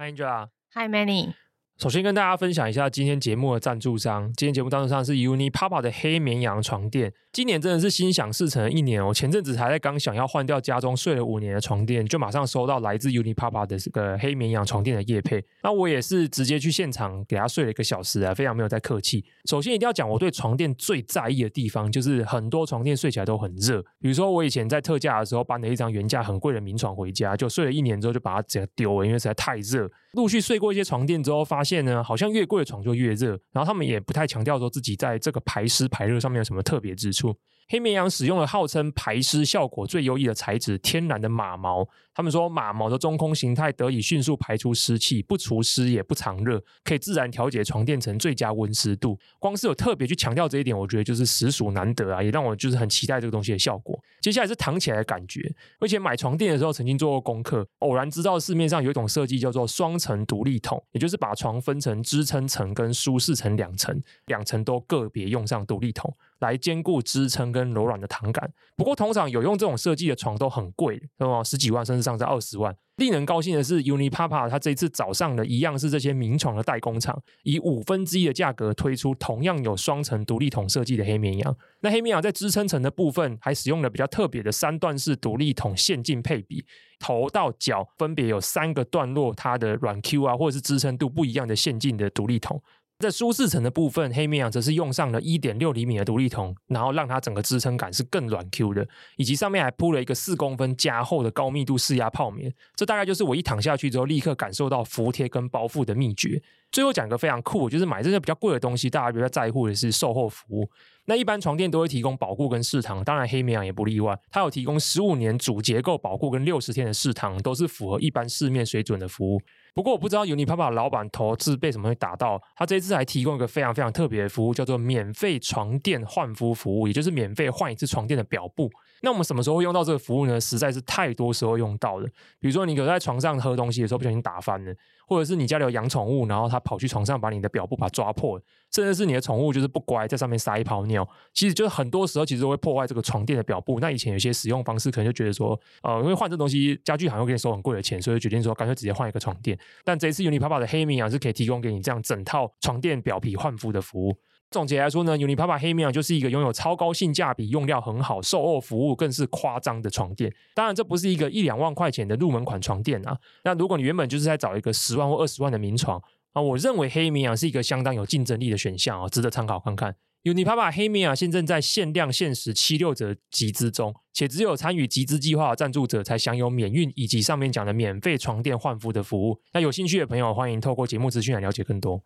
[0.00, 1.36] Hi Angela，Hi Many.
[1.80, 4.30] 首先跟大家分享一下今天节目的赞助商。
[4.36, 7.10] 今天节目赞助商是 Unipapa 的黑绵羊床垫。
[7.32, 9.14] 今年真的是心想事成的一年哦！
[9.14, 15.42] 前阵子还在刚想要换掉家中睡了五年的床垫，就马上收到来自 Unipapa 的这个黑绵羊床垫的叶配。
[15.62, 19.24] 那我也是直接去现场给他睡了一个小时啊，非常没有在客气。
[19.46, 23.80] 首先一定要讲我对床垫最在意的地方，就是很多床垫睡起来都很热。
[23.98, 29.90] 比如说我以前在特价的时候搬了一张原价很贵的名床回家，就睡了一年之后就把它直接丢了，因为实在太热。
[30.12, 33.38] 陆续睡过一些床垫之后，发现呢，好像越贵的床就越热。
[33.52, 37.34] 然后他们也不太强调说自己在这个排湿排热上面有什么特别之处。
[37.70, 41.88] 黑绵羊使用了号称排湿效果最优异的材质——天然的马毛。
[42.12, 49.16] 他们说马毛的中空形态得以迅速排出湿气，不除湿也不藏热，可以自然调节床垫层最佳温湿度。
[49.38, 53.96] 光是有特别去强调这一点，我觉得就是实属难得啊，也让我就是很期待这个东西的效果。
[54.20, 55.40] 接下来是躺起来的感觉，
[55.78, 66.12] 而且买床垫的时候曾经做过功课，偶然知道市面上有一种设计叫做双层独立筒，也就是把床分成支撑层跟舒适层两层，两层都个别用上独立筒。
[66.40, 68.52] 来兼顾支撑跟柔软的躺感。
[68.76, 72.74] 不过，通常有用这种设计的床都很贵，那么十几万甚至上在二十万。
[72.96, 81.56] 令人高兴的是，Unipapa 它这一次找上的一样是这些名床的代工厂，以五分之一的价格推出同样有双层独立筒设计的黑绵羊。
[81.80, 86.62] 那黑绵羊在支撑层的部分还使用了比较特别的三段式独立筒线径配比，
[86.98, 92.62] 头到脚分别有三个段落，它的软 Q 啊或者是支撑度不一样的线径的独立筒。
[93.00, 102.52] 在舒适层的部分，黑绵羊则是用上了一点六厘米的独立筒，然后让它整个支撑感是更软 Q 的，以及上面还铺了一个四公分加厚的高密度释压泡棉。
[102.76, 106.42] 这大概就是我一躺下去之后立刻感受到服帖跟包覆的秘诀。
[106.70, 110.70] 最后讲一个非常酷，就是买这些比较贵的东西，大家比较在乎的是售后服务。
[111.06, 119.40] 那一般床垫都会提供保固跟试躺，当然黑绵羊也不例外，它有提供十五年主结构保固跟六十天的试躺，都是符合一般市面水准的服务。
[119.74, 128.70] 不过我不知道 Unipapa 老板头是被什么会打到，他这一次还提供一个非常非常特别的服务，叫做免费床垫换肤服务，也就是免费换一次床垫的表布。
[129.02, 130.40] 那我们什么时候会用到这个服务呢？
[130.40, 132.06] 实在是太多时候用到了。
[132.38, 134.74] 比如说你有在床上喝东西的时候不小心打翻了，
[135.10, 138.40] 或者是你家里有养宠物，然后它跑去床上把你的表布把它抓破，
[138.72, 141.04] 甚至是你的宠物就是不乖，在上面撒一泡尿，
[141.34, 143.80] 其实就是很多时候其实会破坏这个床垫的表布。
[143.80, 149.58] 那以前有些使用方式可能就觉得说，呃，因为换这东西家具行会给你收很贵的钱，所以决定说干脆直接换一个床垫。
[149.84, 154.16] 但这一次 Unipapa 的黑米啊是可以提供给你这样整套床垫表皮换肤的服务。
[154.50, 160.34] 总结来说呢，Unipapa 黑绵羊就是一个拥有超高性价比、用料很好、售后服务更是夸张的床垫。
[160.54, 163.16] 当然，这不是一个一两万块钱的入门款床垫啊。
[163.44, 166.02] 那如果你原本就是在找一个十万或二十万的名床
[166.32, 169.94] 啊，我认为黑绵羊是一个相当有竞争力的选项啊，值得参考看看。
[170.24, 179.40] Unipapa 黑绵羊现正在限量限时七六折集资中，且只有参与集资计划的赞助者才享有免运以及上面讲的免费床垫换肤的服务。
[179.52, 182.02] 那有兴趣的朋友，欢迎透过节目资讯来了解更多。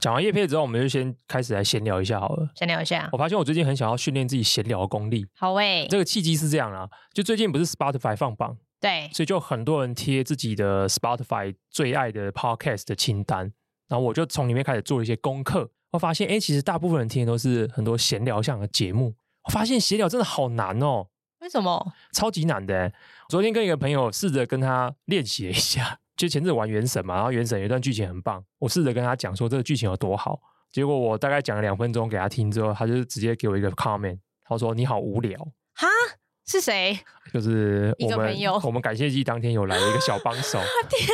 [0.00, 2.48] 讲完叶片之后，我们就先开始来闲聊一下好了。
[2.54, 5.26] 闲聊一下，我发现我最近很想要训练自己闲聊的功力。
[5.34, 13.52] 好诶，这个契机是这样啊，就最近不是 Spotify 放榜，对，所以就很多人贴自己的 Spotify 最爱的 Podcast 的清单，
[13.88, 15.70] 然后我就从里面开始做一些功课。
[15.90, 19.14] 我发现，哎，其实大部分人听的都是很多闲聊向的节目。
[19.44, 21.08] 我发现闲聊真的好难哦。
[21.40, 21.92] 为什么？
[22.12, 22.92] 超级难的。
[23.28, 25.98] 昨天跟一个朋友试着跟他练习了一下。
[26.20, 30.38] 就前阵玩原神嘛，然后原神有一段剧情很棒，我试着跟他讲说这个剧情有多好，
[30.70, 35.38] 结果我大概讲了两分钟给他听之后，他就直接给我一个 comment，他说你好无聊。
[35.72, 35.88] 哈？
[36.46, 36.98] 是谁？
[37.32, 40.58] 就是我们一个朋友，我们感谢祭当天有来了一个小帮手。
[40.90, 41.08] 天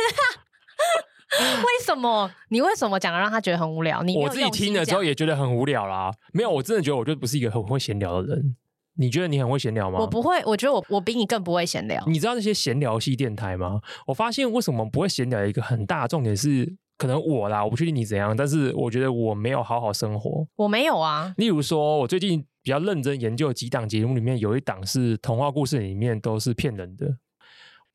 [1.39, 1.61] 啊！
[1.61, 2.29] 为什么？
[2.49, 4.03] 你为什么讲了让他觉得很无聊？
[4.03, 6.11] 你我自己听了之后也觉得很无聊啦。
[6.33, 8.57] 没有，我真的觉得我就不是一个很会闲聊的人。
[8.97, 9.99] 你觉得你很会闲聊吗？
[9.99, 12.03] 我不会，我觉得我我比你更不会闲聊。
[12.07, 13.79] 你知道那些闲聊系电台吗？
[14.07, 20.47] 我发现为什么不会闲聊，一个很大的重点是，可能我啦，我不确定你怎样，但是我觉得我没有好好生活。
[20.55, 21.33] 我没有啊。
[21.37, 27.17] 例如说，我最近比较认真研究几档节目，里面有一档是童话故事，里面都是骗人的。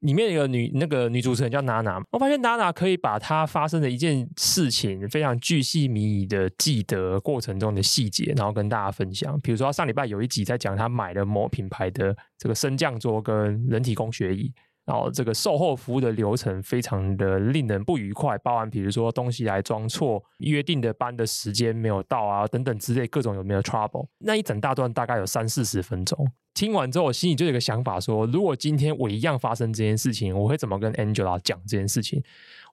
[0.03, 9.38] 里面有个女那个女主持人叫娜娜，我发现娜娜可以把她发生的一件事情非常巨细靡遗的记得过程中的细节，然后跟大家分享。
[9.41, 14.53] 比如说，上礼拜有一集在讲她买了某品牌的这个升降桌跟人体工学椅。
[14.84, 26.26] 然后这个售后服务的流程非常的令人不愉快，包含比如说东西来装错、约定的班的时间没有到啊等等之类各种有没有 trouble，那一整大段大概有三四十分钟。
[26.55, 32.23] 听完之后，我心里就有个想法说，如果今天我一样发生这件事情，我会怎么跟 Angela 讲这件事情？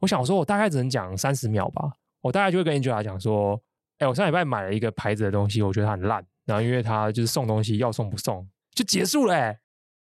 [0.02, 1.94] 我想说，我大概只能讲三十秒吧。
[2.22, 3.62] 我大概就会跟 Angela 讲说，
[4.00, 8.46] 哎，我上礼拜买了一个牌子的东西，我觉得它很烂，然后因为它就是送东西要送不送，
[8.76, 9.56] 就结束了。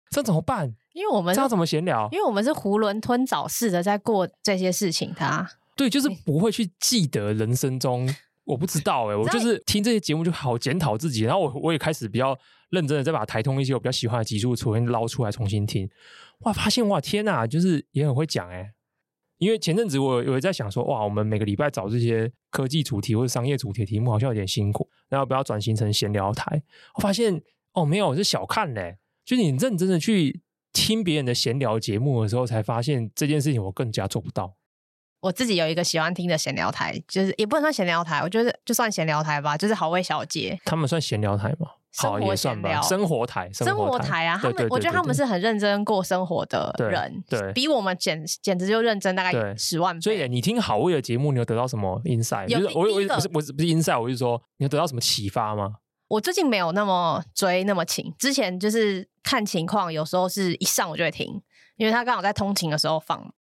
[0.09, 0.75] 这怎么办？
[0.99, 2.09] 因为我们知道怎么闲聊？
[2.11, 8.13] 因为我们是囫囵吞枣似的在过这些事情，他对，就是不会去记得人生中，
[8.43, 12.37] 我不知道哎、欸，我就是听这些节目就好检讨自己，然后我我也开始比较
[12.71, 15.89] 认真的再把台通一些我比较喜欢的集数重新捞出来重新听，
[16.39, 18.71] 哇，发现哇天呐，就是也很会讲哎、欸。
[19.37, 26.61] 因为前阵子我有在想说，哇，我们每个礼拜找这些科技主题或者商业主题的题目好像有点辛苦，然后不要转型成闲聊台。
[26.95, 27.41] 我发现
[27.71, 28.97] 哦，没有，是小看嘞。
[29.23, 30.41] 就是你认真的去
[30.79, 34.55] 听别人的闲聊节目的时候，才发现这件事情我更加做不到。
[35.21, 40.57] 我自己有一个喜欢听的闲聊台，就是也不能算闲聊台，我觉得就算闲聊台吧，就是好味小姐。
[40.63, 41.67] 他们算闲聊台吗？
[41.91, 44.39] 生活闲聊，生活台，生活台啊！
[44.41, 49.99] 他们，我觉得他们是很认真过生活的人，对，比我们简简直就认真大概十万倍。
[49.99, 52.47] 所以你听好味的节目，你有得到什么 insight？
[52.47, 55.77] 就是我我不是不是不是 insight，我是说你有得到什么启发吗？
[56.09, 61.41] 我最近没有那么追那么勤，之前就是看情况，有时候是一上我就会听，
[61.77, 63.33] 因为他刚好在通勤的时候放。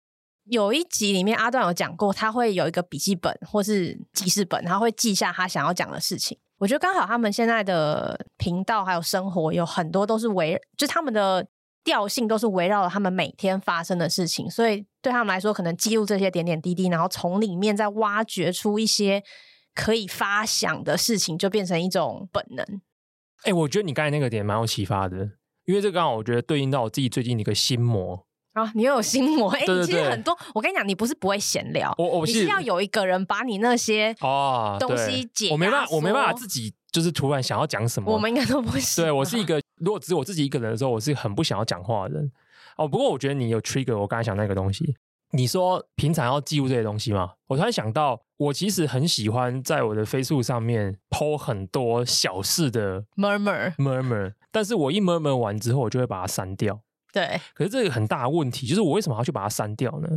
[0.45, 6.39] 有一集里面阿段有讲过，他会有一个笔记本或是记事本，他会记下他想要讲的事情。
[6.59, 11.47] 我觉得刚好他们现在的频道还有生活有很多都是围，就他们的
[11.83, 19.23] 调性都是围绕着他们每天发生的事情，所以对他们来说，可能记录这些点点滴滴，然后从里面再挖掘出一些
[19.76, 22.64] 可以发想的事情，就变成一种本能。
[23.43, 25.19] 哎、欸，我觉得你刚才那个点蛮有启发的，
[25.67, 28.26] 因为这刚好我觉得对应到我自己最近的一个心魔。
[28.55, 29.50] 啊，你又有心魔？
[29.50, 30.34] 哎、其实很多。
[30.55, 35.52] 我跟你讲，你不是不会闲聊，我我是你是要有一个人把你那些哦东西解、哦。
[35.52, 38.11] 我没办法，我没办法自己就是突然想要讲什么。
[38.11, 39.02] 我们应该都不是。
[39.02, 42.32] 对，我是一个，如果只有我自己一个人的时候，我是很不想要讲话的人。
[42.78, 44.96] 哦，不过我觉得你有 trigger 我刚才想那个东西。
[45.32, 47.32] 你说平常要记录这些东西吗？
[47.49, 56.81] 我突然想到，我其实很喜欢在我的 Facebook 上面 po 很多小事的 murmur murmur，但是我一 murmur 完之后，我就会把它删掉。
[57.12, 60.08] 对，可是这个很大的问题就是我为什么要去把它删掉呢？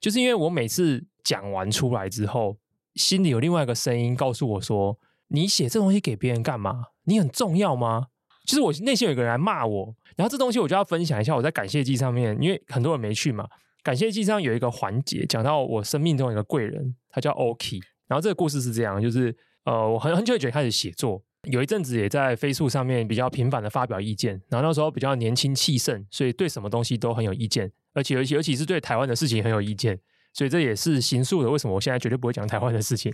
[0.00, 2.56] 就是因为我每次讲完出来之后，
[2.94, 6.86] 心里有另外一个声音告诉我说：“你写这东西给别人干嘛？
[7.04, 8.08] 你很重要吗？”
[8.46, 11.34] 就是我内心有一个人来骂我，然后这东西我就要分享一下。
[11.34, 13.48] 我在感谢祭上面，因为很多人没去嘛，
[13.84, 17.80] 感谢祭上有一个环节讲到我生命中一个贵人，他叫 Oki。
[18.08, 19.34] 然后这个故事是这样，就是
[19.64, 21.22] 呃，我很很久以前开始写作。
[21.44, 30.00] 有一阵子也在 Facebook 上面比较频繁的发表意见，然后那时候比较年轻气盛，所以对什么东西都很有意见，而且尤其尤其是对台湾的事情很有意见，
[30.32, 33.12] 所以这也是形塑的为什么我现在绝对不会讲台湾的事情。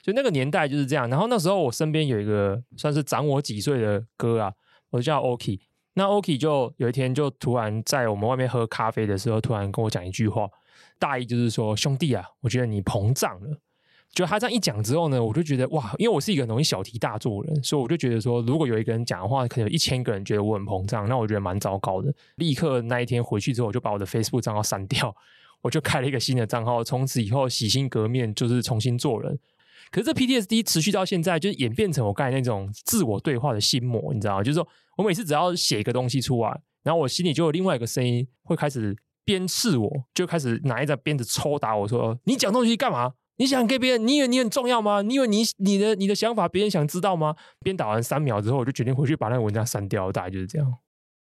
[0.00, 1.10] 就那个年代就是这样。
[1.10, 4.52] 然后那时候我身边有一个算是长我几岁的哥啊，
[4.90, 5.58] 我就叫 Oki。
[5.94, 10.48] 那 Oki 就有一天就突然在我们外面喝咖啡的时候，突然跟我讲一句话，
[10.98, 13.58] 大意就是说：“兄弟啊，我觉得你膨胀了。”
[14.14, 22.14] 就他这样一讲之后呢，我就觉得哇，因为我是一个容易小题大做的人，所以我就觉得说，如果有一个人讲的话，可能有一千个人觉得我很膨胀，那我觉得蛮糟糕的。
[22.36, 25.14] 立刻那一天回去之后，我就把我的 Facebook 账号删掉，
[25.62, 29.38] 我就开了一个新的账号，从此以后洗心革面，就是重新做人。
[29.90, 34.42] 可是这 PTSD 持续到现在，就演变成我刚才那种自我对话的心魔，你知道吗？
[34.42, 44.06] 就是说我每次只要写一个东西出来，然后我心里就有另外一个声音会开始鞭笞我，就开始拿一张鞭子抽打我说：“你讲东西干嘛？”你想给别人？
[44.06, 45.02] 你以为你很重要吗？
[45.02, 47.34] 你以为你你的你的想法别人想知道吗？
[47.60, 50.74] 鞭打完三秒之后，我就决定回去把那个文章删掉，大概就是这样。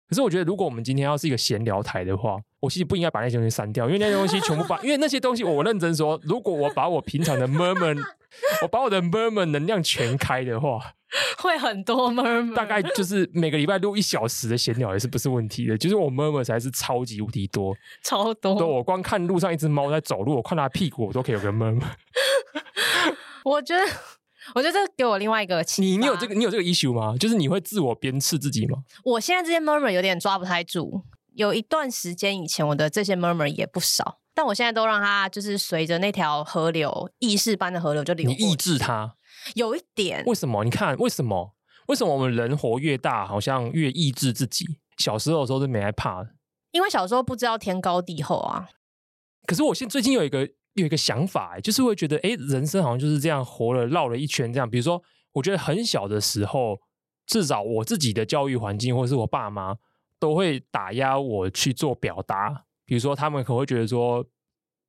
[0.08, 8.02] 可是我觉得，如果我们今天要是一个闲聊台的话，我其实不应该把那些东西删掉，因为那些东西全部把，因为那些东西我认真说，如果我把我平常的 murmur，
[8.64, 10.80] 我把我的 murmur 能量全开的话。
[11.38, 15.78] 会很多 murmur，大概就是每个礼拜录一小时的闲聊也是不是问题的。
[15.78, 18.56] 就是我 murmur 才是超级无敌多，超多。
[18.56, 21.84] 对，我光看路上一只猫在走路，我看它屁股，我都可以有个 murmur。
[23.44, 23.84] 我觉得，
[24.56, 25.82] 我觉得这给我另外一个启。
[25.82, 27.16] 你你有这个你有这个 issue 吗？
[27.20, 28.80] 就是你会自我鞭笞自己吗？
[29.04, 31.04] 我现在这些 murmur 有点抓不太住。
[31.36, 38.30] 有一段时间以前，我的这些 murmur 也不少，但我现在都让它就是随着那条河流，意识般的河流就流。
[38.30, 39.16] 你抑制它。
[39.56, 40.64] 有一点，为什么？
[40.64, 41.56] 你看，为什么？
[41.88, 44.66] 为什么我们人活越大，好像越抑制自己？
[44.98, 46.26] 小时候的时候都没害怕，
[46.72, 48.70] 因为小时候不知道天高地厚啊。
[49.46, 54.70] 可是我现最近有一个有一个想法，就是会觉得，哎，人生好像就是这样活了，绕了一圈这样。
[54.70, 55.02] 比如说，
[55.34, 56.80] 我觉得很小的时候，
[57.26, 59.76] 至少我自己的教育环境，或者是我爸妈，
[60.24, 62.64] 都会打压我去做表达。
[62.86, 64.26] 比如说，他们可能会觉得说。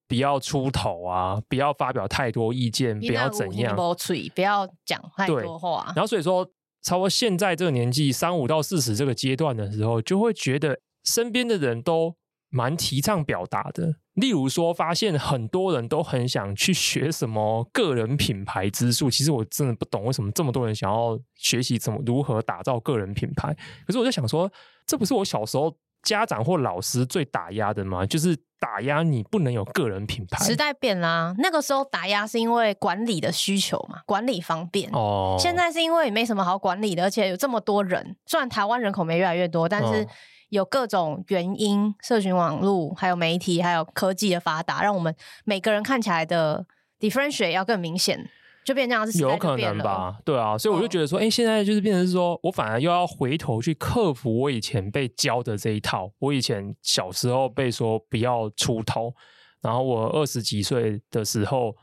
[0.07, 1.41] 不要出头啊！
[1.49, 5.91] 不要发表太多意见，不要怎样，不要讲太多话。
[5.97, 6.47] 然后所以说，
[6.83, 12.15] 超过现在这个年纪，三五到四十这个阶段的时候，就会觉得身边的人都
[12.51, 13.97] 蛮提倡表达的。
[14.13, 19.11] 例如说，发现很多人都很想去学什么个人品牌之术。
[19.11, 23.57] 其实我真的不懂为什么这么多人想要学习怎么如何打造个人品牌。
[23.87, 24.53] 可是我就想说，
[24.87, 28.05] 这不是我小时候家长或老师最打压的吗？
[28.05, 30.45] 就是打压你不能有个人品牌。
[30.45, 34.91] 时代变啦，那个时候打压是因为管理的需求嘛，管理方便。
[34.93, 38.17] 哦，现在是因为没什么好管理的，而且有这么多人。
[38.27, 40.07] 虽然台湾人口没越来越多，但是
[40.51, 45.15] 有各种原因，哦、社群网络、还有媒体、还有科技的发达，让我们
[45.45, 46.67] 每个人看起来的
[47.01, 48.31] differentiate 要更明显。
[48.65, 50.19] 就变这样子，有可能吧？
[50.25, 56.11] 对啊，所以我就觉得说，哎、哦，现在就是变成是说我反而又要回头去克服我以前被教的这一套。
[56.19, 59.13] 我以前小时候被说不要出头，
[59.61, 61.77] 然后我二十几岁的时候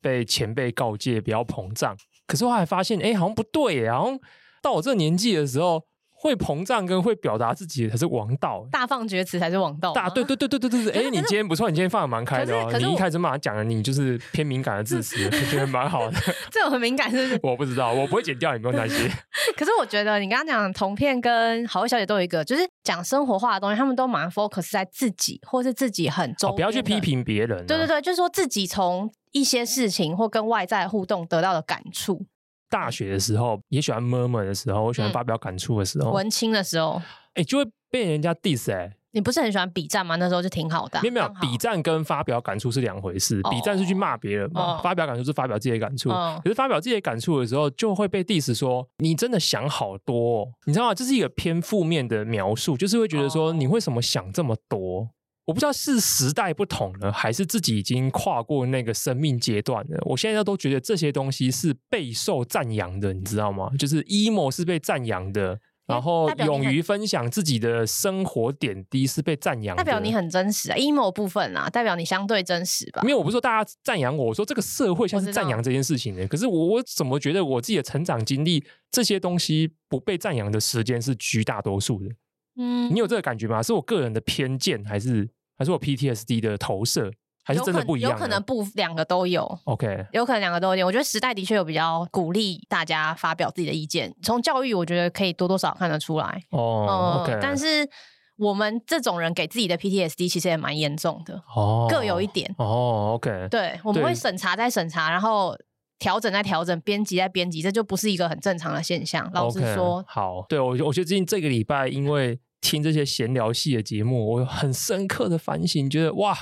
[0.00, 1.96] 被前辈告诫不要膨胀。
[2.26, 4.18] 可是我还发现，哎，好像不对耶，好像
[4.60, 5.82] 到我这个年纪的时候。
[6.18, 9.92] 会膨胀跟会表达自己的才是王道，大放厥词才是王道。
[9.92, 12.72] 大对对对对对对对，哎，你今天不错，你今天放的蛮开的哦。
[12.78, 16.18] 你一开始马上讲了，你就是偏敏感的字词， 我觉得蛮好的。
[16.50, 17.40] 这种很敏感是不是？
[17.42, 19.08] 我不知道，我不会剪掉，你不用担心。
[19.56, 27.64] 可是我觉得你刚刚讲同片跟好味小姐都有一个，就是讲生活化的东西，他们都蛮 focus 在自己，或是自己很重、哦，不要去批评别人、啊。
[27.68, 32.24] 对对对，就是说自己从一些事情或跟外在互动得到的感触。
[32.68, 37.00] 大学的时候也喜欢 murmur 的时候，我喜欢发表感触的时候，嗯、文青的时候，
[37.34, 38.92] 哎、欸，就会被人家 diss 哎、欸。
[39.12, 40.16] 你不是很喜欢比战吗？
[40.16, 41.02] 那时候就挺好的、啊。
[41.02, 43.40] 没有没有，比战跟发表感触是两回事。
[43.50, 46.10] 比战是去骂别人嘛，哦、发表感触是发表自己的感触。
[46.10, 50.94] 哦、可是发表自己的感触的时候，就会被 diss 说你真的想好多、哦，你知道吗？
[50.94, 55.08] 这是一个偏负面的描述，就是会觉得说你为什么想这么多？
[55.46, 59.98] 我不知道是时代不同了，还是自己已经跨过那个生命阶段了。
[60.04, 63.70] 我现在都觉得这些东西是备受赞扬的，你知道吗？
[63.78, 69.84] 就是 emo 是被赞扬的，然后勇于分享自己的生活点滴是被赞扬的。
[69.84, 73.02] 代表你很真实啊，emo 部分啊，代表你相对真实吧？
[73.04, 76.26] 没有，我不是说大家赞扬我，我说这个社会像是赞扬这件事情的。
[76.26, 82.10] 可是我我怎么觉得我自己的成长经历这些东西不被赞扬的时间是绝大多数的？
[82.58, 83.62] 嗯，你有这个感觉吗？
[83.62, 85.28] 是我个人的偏见还是？
[85.56, 87.10] 还是我 PTSD 的投射，
[87.44, 88.12] 还是真的不一样？
[88.12, 89.58] 有可能不两个都有。
[89.64, 90.86] OK，有可能两个都有。
[90.86, 96.42] 我觉得时代的确有比较鼓励大家发表自己的意见，从教育我觉得可以多多少少看得出来。
[96.50, 97.28] 哦、oh.
[97.28, 97.88] 嗯，但是
[98.36, 101.36] 我们这种人给自己的 PTSD 其实也蛮严重的。
[101.54, 102.54] 哦，oh, 各有一点。
[102.58, 105.56] 哦、oh,，OK，对，我们会审查再审查，然后
[105.98, 109.30] 调整再调整，编辑再编辑，这就不是一个很正常的现象。
[109.32, 112.38] 老实说，okay, 好，对我，我觉得最近这个礼拜因为。
[112.66, 116.36] 听这些闲聊系的节目，我有很深刻的反省，觉得哇，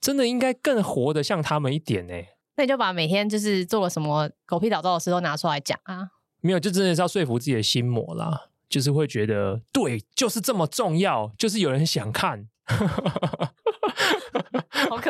[0.00, 2.14] 真的应该更活得像他们一点呢。
[2.56, 6.08] 那你就把每天就是做了什么狗屁倒灶的事都拿出来讲啊。
[6.40, 12.48] 没有，就真的是要说服自己的心魔啦，就是会觉得对，就是这么重要，就是有人想看。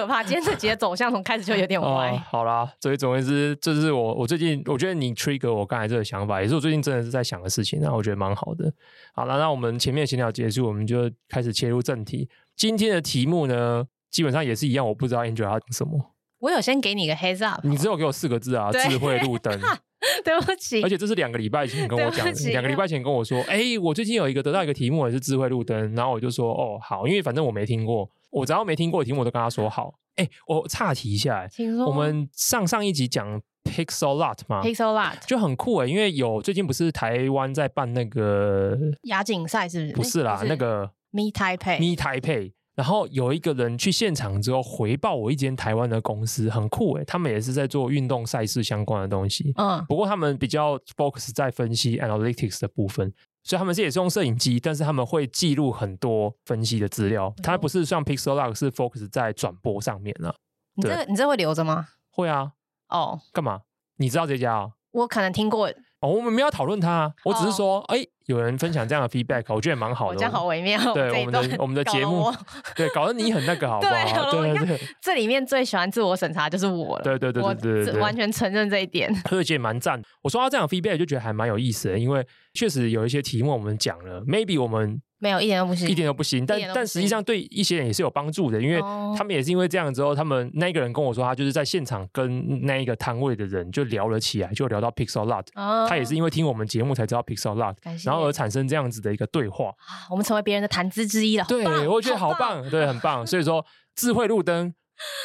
[0.01, 0.23] 好可怕！
[0.23, 2.11] 今天这集的走向从开始就有点歪。
[2.11, 8.73] 哦、好啦，所以总而言之，这是我我最近我觉得你 trigger 我刚才这个想法，也是我最近真的是在想的事情，然后我觉得蛮好的。
[9.15, 12.29] 好了，那我们前面闲聊结束，我们就开始切入正题。
[12.57, 16.15] 今天的题目呢，基本上也是一样，我不知道 Angel 要讲什么。
[16.39, 19.59] 我有先给你个 heads up，你只有给我四个字啊，智慧路灯。
[20.25, 29.95] 对不起，而且这是两个礼拜前跟我讲的，两个礼拜前跟我说，哎、欸，我最近有一个得到一个题目，也是智慧路灯，然后我就说，哦，好，因为反正我没听过，我只要没听过的题目，我都跟他说好。
[30.17, 39.95] 哎、欸，我岔题一下，说我们上上一集讲 Pixel Lot 嘛，Pixel Lot 就很酷哎，因为有最近不是台湾在办那个亚锦赛，是不是？
[39.97, 42.53] 不是啦，是那个 Meet Taipei，Meet Taipei。
[42.77, 49.53] 然后有一个人去现场之后回报我一间台湾的公司，很酷诶，他们也是在做运动赛事相关的东西。
[49.57, 57.33] 嗯，不过他们比较 focus 在分析 analytics 的部分，所以他们是也是用摄影机，但是他们会记录很多分析的资料。
[57.43, 60.35] 它不是像 Pixellog 是 focus 在转播上面了。
[60.75, 61.89] 你这你这会留着吗？
[62.11, 62.53] 会啊。
[62.89, 63.63] 哦，干嘛？
[63.97, 64.71] 你知道这家啊？
[64.93, 65.73] 我可能听过。
[66.01, 68.05] 哦，我们没有讨论他，我只是说，哎、哦。
[68.27, 70.17] 有人分享这样的 feedback，我觉得也蛮好的。
[70.17, 70.79] 这样好微妙。
[70.95, 72.33] 对我们的我们的节目，
[72.77, 74.31] 对搞得你很那个， 好不好？
[74.31, 74.81] 对对对。
[75.03, 77.03] 这里面最喜欢自我审查就是我了。
[77.03, 79.13] 对对对对对，完全承认这一点。
[79.33, 80.01] 而且蛮赞。
[80.23, 85.03] 我说到这样 feedback 就觉得还蛮有意思的，因为确实有一些题目我们讲了，maybe 我们。
[85.21, 86.45] 没有一点都不行，一点都不行。
[86.45, 88.81] 但但实际上对一些人也是有帮助的，因为
[89.17, 95.47] 他们也是因为这样之后，他们那个人跟我说，他就是在现场跟那一个摊位的人就聊了起来，就聊到 Pixel Lot。
[95.89, 99.71] 他也是因为听我们节目才知道 Pixel Lot，然后而产生这样子的一个对话。
[100.11, 101.45] 我们成为别人的谈资之一了。
[101.47, 103.27] 对，我觉得好棒，对，很棒。
[103.27, 104.75] 所以说，智慧路灯。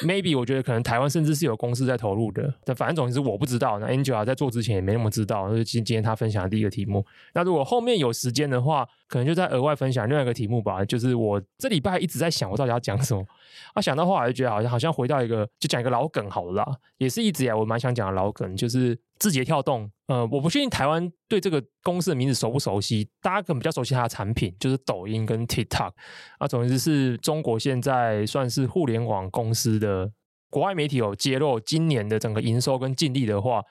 [0.05, 3.79] Maybe 我觉得可能台湾甚至是有公司在投入的，但反正总之我不知道。
[3.79, 7.05] 那 Angela 在做之前也没那么知道，就是今今天他分享的第一个题目。
[7.33, 10.83] 那如果后面有时间的话，可能就再额外分享另外一个题目吧。
[10.85, 13.25] 就是我这礼拜一直在想，我到底要讲什么。
[13.73, 16.65] 啊，想到后来就觉得好像好像回到一个，就讲一个老梗好了。
[16.97, 25.91] 也是一直以来我蛮想讲的老梗，就是字节跳动，呃，我不确定台湾对这个公司的名字熟不熟悉，大家可能比较熟悉它的产品，就是抖音跟 TikTok
[26.39, 30.11] 啊，总之是中国现在算是互联网公司的。
[30.51, 33.61] 国外媒体有揭露，今年的整个营收跟净利的话，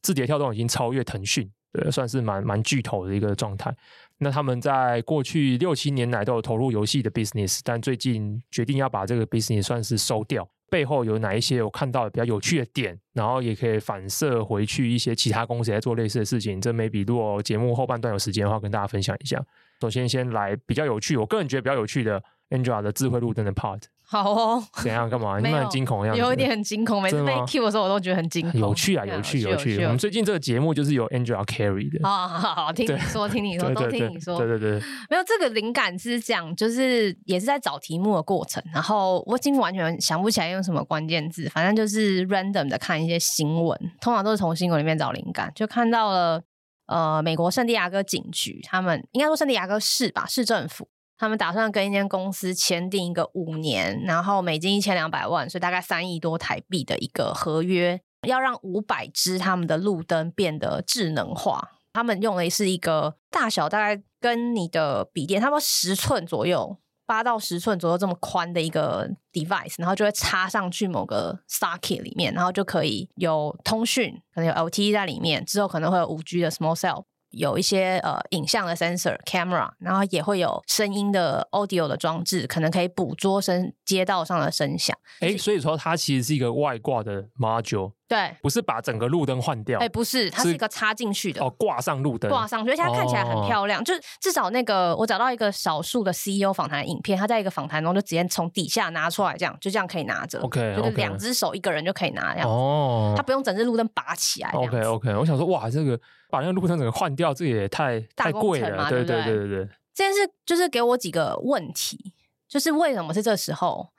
[0.00, 3.74] 字节跳动已经超越腾讯，对，算是蛮蛮巨头的一个状态。
[4.18, 10.48] 那他们在过去六七年来都有投入游戏的 business，但最近决定要把这个 business 算是收掉。
[10.70, 16.58] 背后有哪一些我看到比较有趣的点，然后也可以反射回去一些其他公司在做类似的事情。
[16.60, 19.42] 这 maybe 如果节目后半段有时间的话，跟大家分享一下。
[19.80, 23.82] 首先，先来比较有趣，我个人觉得比较有趣的 Angela 的智慧路灯的 part。
[24.12, 25.38] 好哦，怎样干嘛？
[25.38, 27.00] 你们很惊恐的样子，有一点很惊恐。
[27.00, 28.60] 每次被 cue 的时候，我都觉得很惊恐。
[28.60, 29.82] 有趣啊，有趣，有趣。
[29.84, 32.06] 我们最近这个节目就是有 Angela carry 的。
[32.06, 34.36] 好好好，听你说，听你说，都听你说。
[34.36, 34.72] 对对对，
[35.08, 38.62] 没有这个灵感是讲，就是也是在找题目的过程。
[38.74, 46.42] 然后我已经完全想不起来用什么关键字，反正就是 random 的看一些新闻，通常都是从新闻里面找灵感，就看到了
[46.84, 50.86] 呃，美国圣地亚哥警局，他们应该说圣地亚哥市吧，市政府。
[51.22, 61.74] 他们打算跟一间公司签订一个五年，然后美金一千两百万，所以大概三亿多台币的一个合约，要让五百支他们的路灯变得智能化。
[61.92, 66.76] 他们用的是一个大小大概跟你的笔电差不多十寸左右，
[67.06, 77.04] 八到十寸左右这么宽的一个 device，然后就会插上去某个 socket 里面，然后就可以有通讯，可能有 LTE 在里面，之后可能会有五 G 的 small cell。
[77.32, 84.96] 有一些呃影像的 sensor camera，然后也会有声音的 audio 的装置，可能可以捕捉声街道上的声响。
[85.20, 87.92] 哎、欸，所以说它其实是一个外挂的 module。
[88.08, 93.80] 对，不是把整个路灯换掉，哎，不是，它是一个插进去的哦，挂上路灯，挂上去，而且它看起来很漂亮。
[93.80, 105.14] 哦、就至少那个，我找到一个少数的 CEO 访谈的影片，他在一个访谈中就直接从底下拿出来，这样就这样可以拿着，OK，就是两只手一个人就可以拿这样哦，他不用整只路灯拔起来，OK OK。
[105.14, 105.98] 我想说，哇，这个
[106.32, 109.68] 把那个路灯整个换掉，这也太太贵了，对对对对对。
[109.92, 112.14] 这件事就是给我几个问题，
[112.48, 113.90] 就是为什么是这时候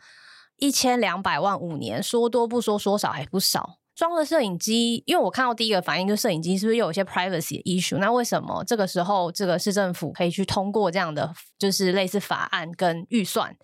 [0.58, 3.78] 一千两百万五年，说多不说，说少还不少。
[3.96, 8.00] 装了摄影机，因为我看到第一个反应就是摄影机是不是又有一些 privacy 的 issue？
[8.00, 13.56] 那为什么这个时候这个市政府可以去通过这样的就是类似法案跟预算？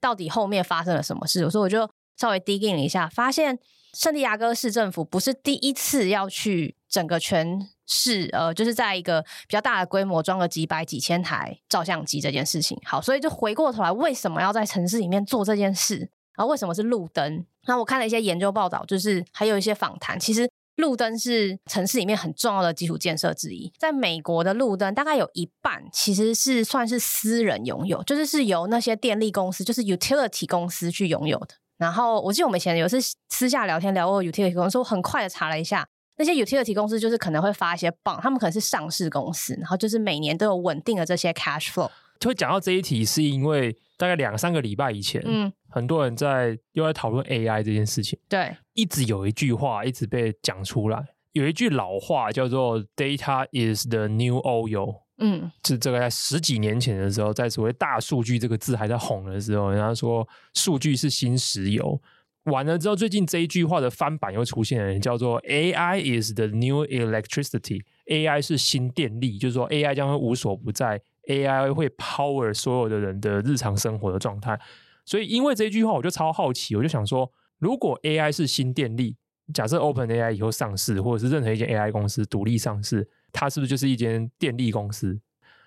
[0.00, 1.48] 到底后面发生了什么事？
[1.48, 3.60] 所以我就稍微 dig in 了一下，发现
[3.96, 12.78] 圣地亚哥市政府不是第一次要去整个全市，呃，就是在一个比较大的规模装了几百几千台照相机这件事情。
[12.84, 16.10] 好，所以就回过头来，为什么要在城市里面做这件事？
[16.36, 17.46] 然后为什么是路灯？
[17.66, 20.20] 那我看了一些研究报道，就是还有一些访谈。
[20.20, 23.72] 其实路灯是城市里面很重要的基础建设之一。
[23.78, 31.54] 在美国的路灯，大概有一半其实是算是私人拥有，就是是由那些电力公司，就是 utility 公司去拥有的。
[31.78, 35.86] 然后我记得我们以前有次私下聊天聊过 utility 公司，我很快的查了一下，
[36.16, 41.90] 那些 utility 公司就是可能会发一些 bond，他们可能是上市公司，然后就是每年都有稳定的这些 cash flow。
[42.18, 48.18] 就会讲到这一题，是因为大概两三个礼拜以前，嗯，很多人在又在讨论 AI 这件事情。
[48.26, 55.02] 对，一直有一句话一直被讲出来，有一句老话叫做 “data is the new oil”。
[55.18, 62.00] 嗯，是这个在十几年前的时候，在所谓大数据这个字还在红的时候，人家说数据是新石油。
[62.44, 67.82] 完了之后，最近这一句话的翻版又出现了，叫做 “AI is the new electricity”。
[68.06, 71.00] AI 是新电力，就是说 AI 将会无所不在。
[71.28, 74.56] AI 会 power 所有的人的日常生活的状态，
[75.04, 79.16] 所以因为这句话，我就超好奇，我就想说，如果 AI 是新电力，
[79.52, 85.18] 假设 OpenAI 以后上市，或者是任何一间 AI 公司独立上市，它是不是就是一间电力公司？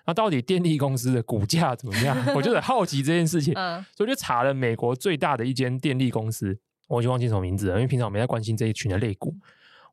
[0.06, 2.16] 那到底电力公司的股价怎么样？
[2.34, 3.54] 我就很好奇这件事情，
[3.94, 9.34] 所以我就查了美国最大的一间电力公司，我已经忘记什么名字了，因为平常我没在关心这一群的类股，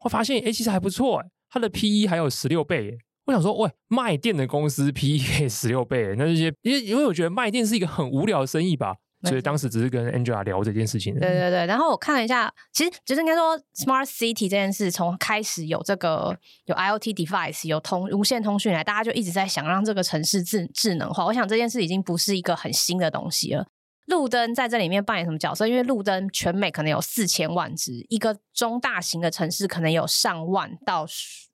[0.02, 2.98] 我发现哎、欸，其实还不错，它的 PE 还有十六倍。
[3.26, 8.96] 我想说，喂，卖电的公司 PE 可以十六倍，那这些，因为因为我觉得卖电是一个很无聊的生意吧，
[9.28, 11.14] 所以当时只是跟 Angela 聊这件事情。
[11.14, 21.26] 对对对，然后我看了一下，其实就是应该说，Smart City 这件事从开始有这个有 IoT device 有通无线通讯来，大家就一直在想让这个城市智智能化。
[21.26, 23.68] 我想这件事已经不是一个很新的东西了。
[24.06, 25.68] 路灯在这里面扮演什么角色？
[25.68, 31.06] 因为路灯全美可能有四千万只，一个中大型的城市可能有上万到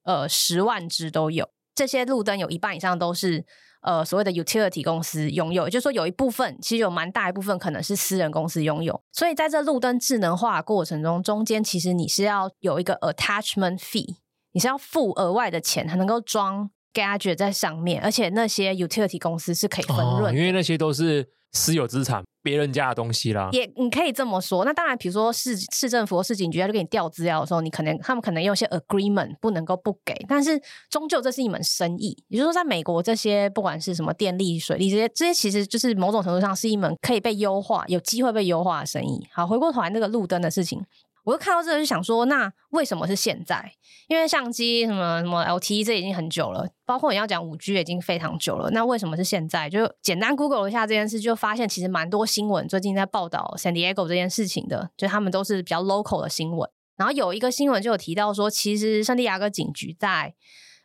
[0.03, 1.49] 呃十万只都有。
[1.73, 3.43] 这些路灯有一半以上都是
[3.83, 8.99] 呃所谓的 utility 公司拥有，也就是说有一部分其实有蛮大一部分可能是私人公司拥有。
[9.11, 14.15] 所以在这路灯智能化的过程中，中间其实你是要有一个 attachment fee，
[14.53, 23.49] 你是要付额外的钱才能够装 gadget 在上面，而且那些 utility 公司是可以分润，哦，因为那些都是私有资产，别人家的东西啦。
[23.51, 24.65] 也你可以这么说。
[24.65, 32.17] 那当然，比如说市市政府市警局要给你调资料的时候，你可能他们可能有些 agreement 不能够不给，但是终究这是一门生意。
[32.27, 39.25] 也就是说，在美国这些不管是什么电力、水利这些，这些其实就是某种程度上是一门可以被优化、有机会被优化的生意。
[39.31, 40.83] 好，回过头来那个路灯的事情。
[41.23, 43.71] 我就看到这个，就想说，那为什么是现在？
[44.07, 48.69] 因为相机什么什么 LTE 这已经很久了，包括你要讲五 G 已经非常久了。
[48.71, 49.69] 那为什么是现在？
[49.69, 56.69] 就简单 Google 一下这件事，就发现其实蛮多新闻最近在报道 San Diego 这件事情的，就他们都是比较 local 的新闻。
[56.97, 60.35] 然后有一个新闻就有提到说，其实圣地亚哥警局在。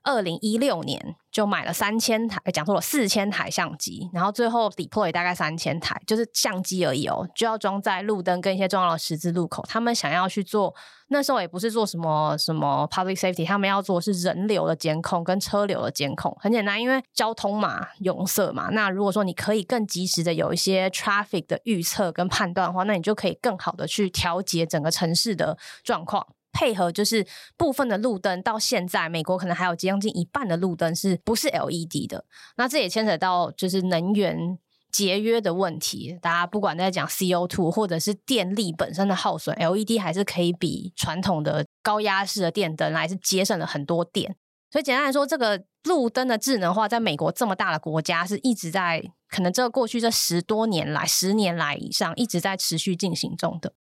[0.03, 9.65] 二零一六年就买了三千台，讲错了，四千台相机，然后最后 deploy 大概三千台，就是相机而已哦，就要装在路灯跟一些重要的十字路口。
[9.69, 10.75] 他们想要去做，
[11.09, 16.35] 那时候也不是做什么什么 public safety，他们要做是人流的监控跟车流的监控。
[16.41, 26.27] 很简单，因为交通嘛，拥塞嘛，那如果说你可以更及时的有一些 traffic 的预测跟判断的话，那你就可以更好的去调节整个城市的状况。
[26.53, 32.25] 配合就是部分的路灯，到现在美国可能还有将近一半的路灯是不是 LED 的？
[32.57, 34.59] 那这也牵扯到就是能源
[34.91, 36.19] 节约的问题。
[36.21, 44.37] 大家不管在讲 CO2 或者是电力本身的耗损，LED 还是可以比传统的高压式的电灯还是节省了很多电。
[44.71, 53.73] 所以简单来说，这个路灯的智能化在美国这么大的国家是一直在可能这过去这十多年来、十年来以上一直在持续进行中的。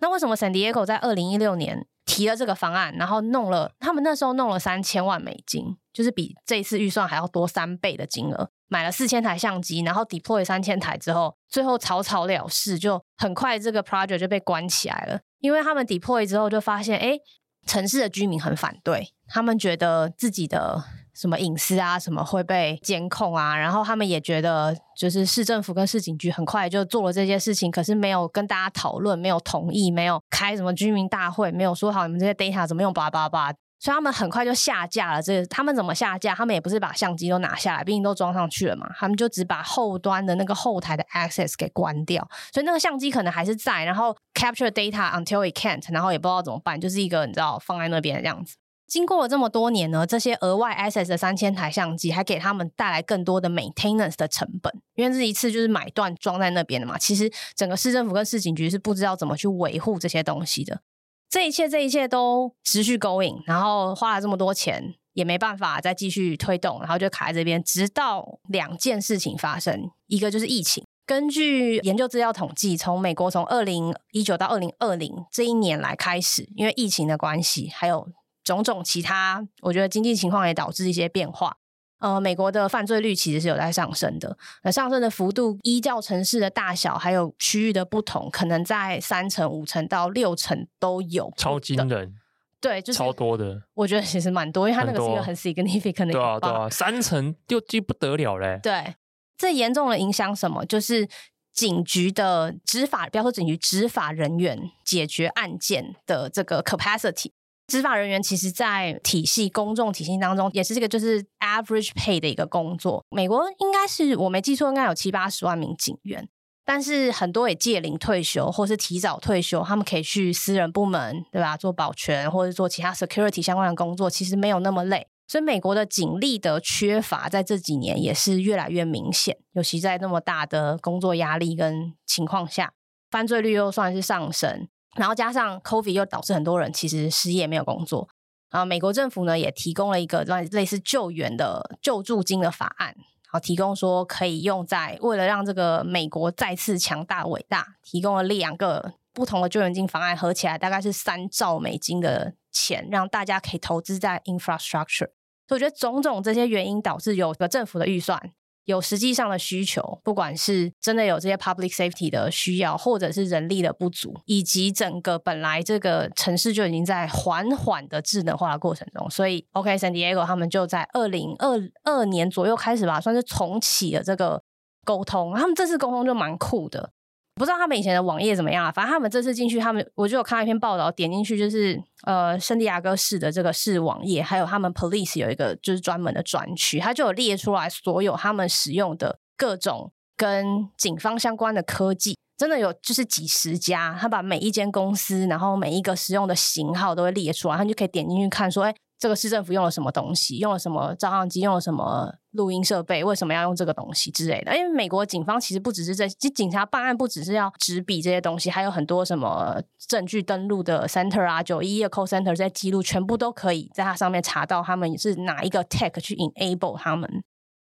[0.00, 17.18] 那为什么 San Diego 在二零一六年提了这个方案，然后弄了他们那时候弄了三千万美金，就是比这次预算还要多三倍的金额，买了四千台相机，然后 deploy 三千台之后，最后草草了事，就很快这个 project 就被关起来了，因为他们 deploy 之后就发现，哎，
[17.66, 20.84] 城市的居民很反对，他们觉得自己的。
[21.14, 23.56] 什么隐私啊，什么会被监控啊？
[23.56, 35.22] 然后他们也觉得，就是市政府跟市警局很快就做了这些事情，可是没有跟大家讨论，没有同意，没有开什么居民大会，没有说好你们这些 data 怎么用，叭叭叭，所以他们很快就下架了。
[35.22, 36.34] 这他们怎么下架？
[36.34, 48.56] 他们也不是把相机都拿下来，毕竟都装上去了嘛，他们就只把后端的那个后台的 access 给关掉，所以那个相机可能还是在，然后 capture data until it can't，然后也不知道怎么办，就是一个你知道放在那边的样子。
[48.94, 56.96] 经过了这么多年呢，这些额外 access 的三千台相机，还给他们带来更多的 maintenance 的成本，因为这一次就是买断装在那边的嘛。
[56.96, 60.80] 其实整个市政府跟市警局是不知道怎么去维护这些东西的。
[61.28, 70.84] 这一切，这一切都持续 going，然后花了这么多钱，也没办法再继续推动，然后就卡在这边，直到两件事情发生，一个就是疫情。
[71.04, 78.06] 根据研究资料统计，从美国从二零一九到二零二零这一年来开始，因为疫情的关系，还有
[78.44, 81.56] 种种其他，我觉得经济情况也导致一些变化。
[81.98, 91.32] 呃，美国的犯罪率其实是有在上升的，那上升的幅度依照城市的大小还有区域的不同，可能在三成、五成到六成都有。
[91.38, 92.14] 超惊人，
[92.60, 93.62] 对，就是超多的。
[93.72, 96.12] 我觉得其实蛮多，因为它那个是一个很 significant 的。
[96.12, 98.60] 对啊，对啊，三成就就不得了嘞。
[98.62, 98.96] 对，
[99.38, 100.66] 这严重的影响什么？
[100.66, 101.08] 就是
[101.54, 107.30] 警局的执法，不要说警局执法人员解决案件的这个 capacity。
[107.66, 113.04] 执法人员其实，在体系、公众体系当中，也是这个就是 average pay 的一个工作。
[113.10, 116.28] 美国应该是我没记错，应该有七八十万名警员，
[116.64, 121.56] 但是很多也届龄退休或是提早退休，他们可以去私人部门，对吧？
[121.56, 125.06] 做保全或者做其他 security 相关的工作，其实没有那么累。
[125.26, 132.74] 所以，美国的警力的缺乏，在这几年也是越来越明显，尤其在那么大的工作压力跟情况下，
[133.10, 134.68] 犯罪率又算是上升。
[134.96, 138.08] 然后加上 COVID 又导致很多人其实失业没有工作，
[138.50, 142.94] 然后美国政府呢也提供了一个类似救援的救助金的法案，
[143.28, 155.10] 好提供说可以用在为了让这个美国再次强大伟大，提供了两个不同的救援金方案，合起来大概是三兆美金的钱，让大家可以投资在 infrastructure。
[155.46, 158.32] 所以我觉得种种这些原因导致有个政府的预算。
[158.64, 174.42] 有实际上的需求，不管是真的有这些 public safety 的需要，或者是人力的不足，以及整个本来这个城市就已经在缓缓的智能化的过程中，所以 OK San Diego 他们就在二零二二年左右开始吧，算是重启了这个
[174.84, 175.34] 沟通。
[175.36, 176.93] 他们这次沟通就蛮酷的。
[177.36, 178.70] 不知道他们以前的网页怎么样啊？
[178.70, 204.56] 反正他们这次进去，他们我就有看到一篇报道，点进去就是呃，圣地亚哥市的这个市网页，还有他们 police 有一个就是专门的专区，他就有列出来所有他们使用的各种跟警方相关的科技，真的有就是几十家，他把每一间公司，然后每一个使用的型号都会列出来，他就可以点进去看说，哎，这个市政府用了什么东西，用了什么照相机，用了什么录音设备，为什么要用这个东西之类的。
[204.56, 217.24] 因为美国警方其实不只是这，警察办案不只是要纸笔这些东西，还有很多什么证据登录的 center 啊，九一一的 call center 这些记录，全部都可以在它上面查到他们是哪一个 tech 去 enable 他们。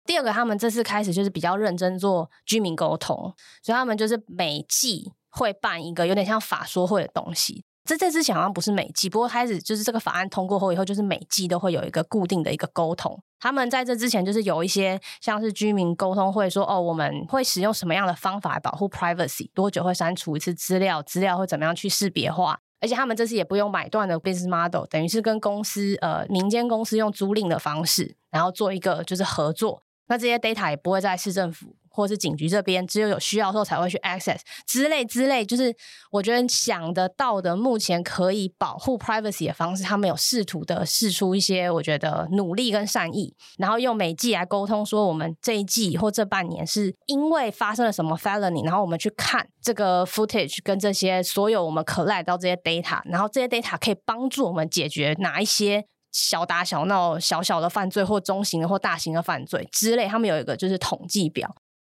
[0.06, 7.63] 第二个，他们这次开始就是比较认真做居民沟通，所以他们就是每季会办一个有点像法说会的东西。
[7.89, 13.19] 这这之前好像不是每季，不过开始就是这个法案通过后以后，就是每季都会有一个固定的一个沟通。
[13.39, 31.75] 他们在这之前就是有一些像是居民沟通会说，哦，我们会使用什么样的方法保护 privacy，多久会删除一次资料，资料会怎么样去识别化，而且他们这次也不用买断的 business model，等于是跟公司呃民间公司用租赁的方式，然后做一个就是合作，那这些 data 也不会在市政府。
[31.99, 35.75] 或是警局这边，只有有需要的时候才会去 access 之类之类，就是
[36.12, 55.85] 我觉得想得到的，目前可以保护 privacy 的方式，他们有试图的试出一些我觉得努力跟善意，然后用每季来沟通，说我们这一季或这半年是因为发生了什么 felony，然后我们去看这个 footage 跟这些所有我们 collect 到这些 data，然后这些 data 可以帮助我们解决哪一些。
[56.12, 61.47] 小打小闹、小小的犯罪，或中型的或大型的犯罪之类，他们有一个就是统计表。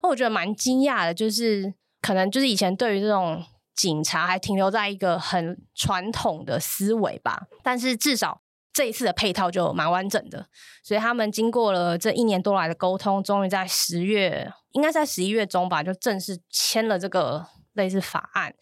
[0.09, 3.43] 我觉得蛮惊讶的，就是可能就是以前对于这种
[3.75, 8.41] 警察还停留在一个很传统的思维吧，但是至少
[8.73, 10.47] 这一次的配套就蛮完整的，
[10.83, 18.53] 所以他们经过了这一年多来的沟通，终于在十月，应该在十一月中吧，就正式签了这个类似法案。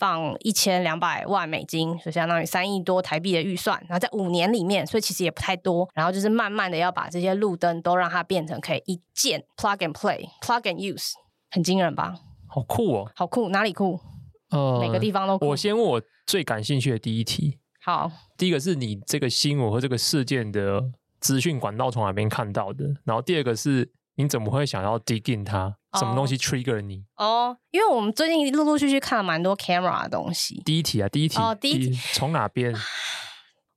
[0.00, 5.86] 放一千两百万美金，所以相当于三亿多台币的预算，然后在五年里面，所以其实也不太多。
[5.94, 11.12] 然后就是慢慢的要把这些路灯都让它变成可以一键 plug and play、plug and use，
[11.50, 12.14] 很惊人吧？
[12.48, 13.10] 好酷哦！
[13.14, 14.00] 好酷，哪里酷？
[14.48, 15.48] 呃，每个地方都酷。
[15.48, 17.58] 我先问我最感兴趣的第一题。
[17.84, 20.82] 好，第一个是你这个新闻和这个事件的
[21.20, 22.86] 资讯管道从哪边看到的？
[23.04, 25.76] 然后第二个是你怎么会想要 dig in 它？
[25.98, 27.04] 什么东西 trigger 你？
[27.16, 30.62] 哦，oh, 因为我们最近陆陆续续看了蛮多 camera 的东西。
[30.64, 32.72] 第一题啊，第一题，哦，第一题从哪边？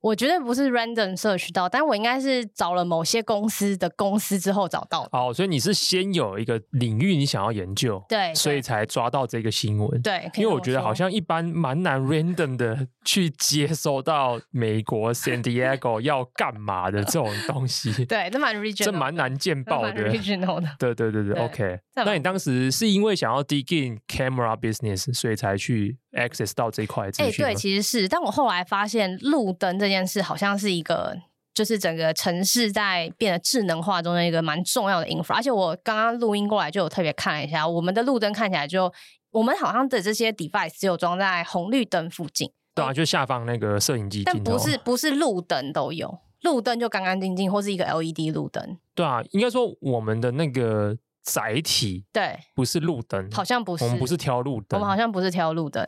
[0.03, 5.09] 我觉得不是 random search 到，但我应该是找了某些公司的公司之后找到的。
[5.13, 10.01] 哦，所以你是先有一个领域你想要研究，对，所以才抓到这个新闻。
[10.01, 17.93] 对，因为我觉得好像一般蛮难 random 的去接收到美国 San Diego 要干嘛的这种东西。
[18.05, 19.93] 对，这蛮 regional，这蛮难见报的。
[19.93, 20.67] regional 的。
[20.77, 21.79] 对对对对，对，OK。
[21.95, 27.45] 那你当时是因为想要 dig in camera business，所以才去 access 到这块资讯？
[27.45, 28.07] 哎、欸，对，其实是。
[28.07, 31.15] 但我后来发现路灯这件事好像是一个，
[31.53, 35.35] 就是整个城市在变得智能化中的一个蛮重要的 infra。
[35.35, 38.91] 而且我刚刚录音过来就有特别看了一下，我们的路灯看起来就，
[39.31, 42.49] 我们好像的这些 device 只有装在红绿灯附近。
[42.73, 44.23] 对啊，就下方那个摄影机。
[44.23, 48.77] 但不是不是路灯都有，路灯就干干净净，或是一个 LED 路灯。
[48.95, 50.97] 对啊，应该说我们的那个。
[51.23, 55.81] 载体对，不是路灯，好像不是，我们不是挑路灯，我们好像不是挑路灯。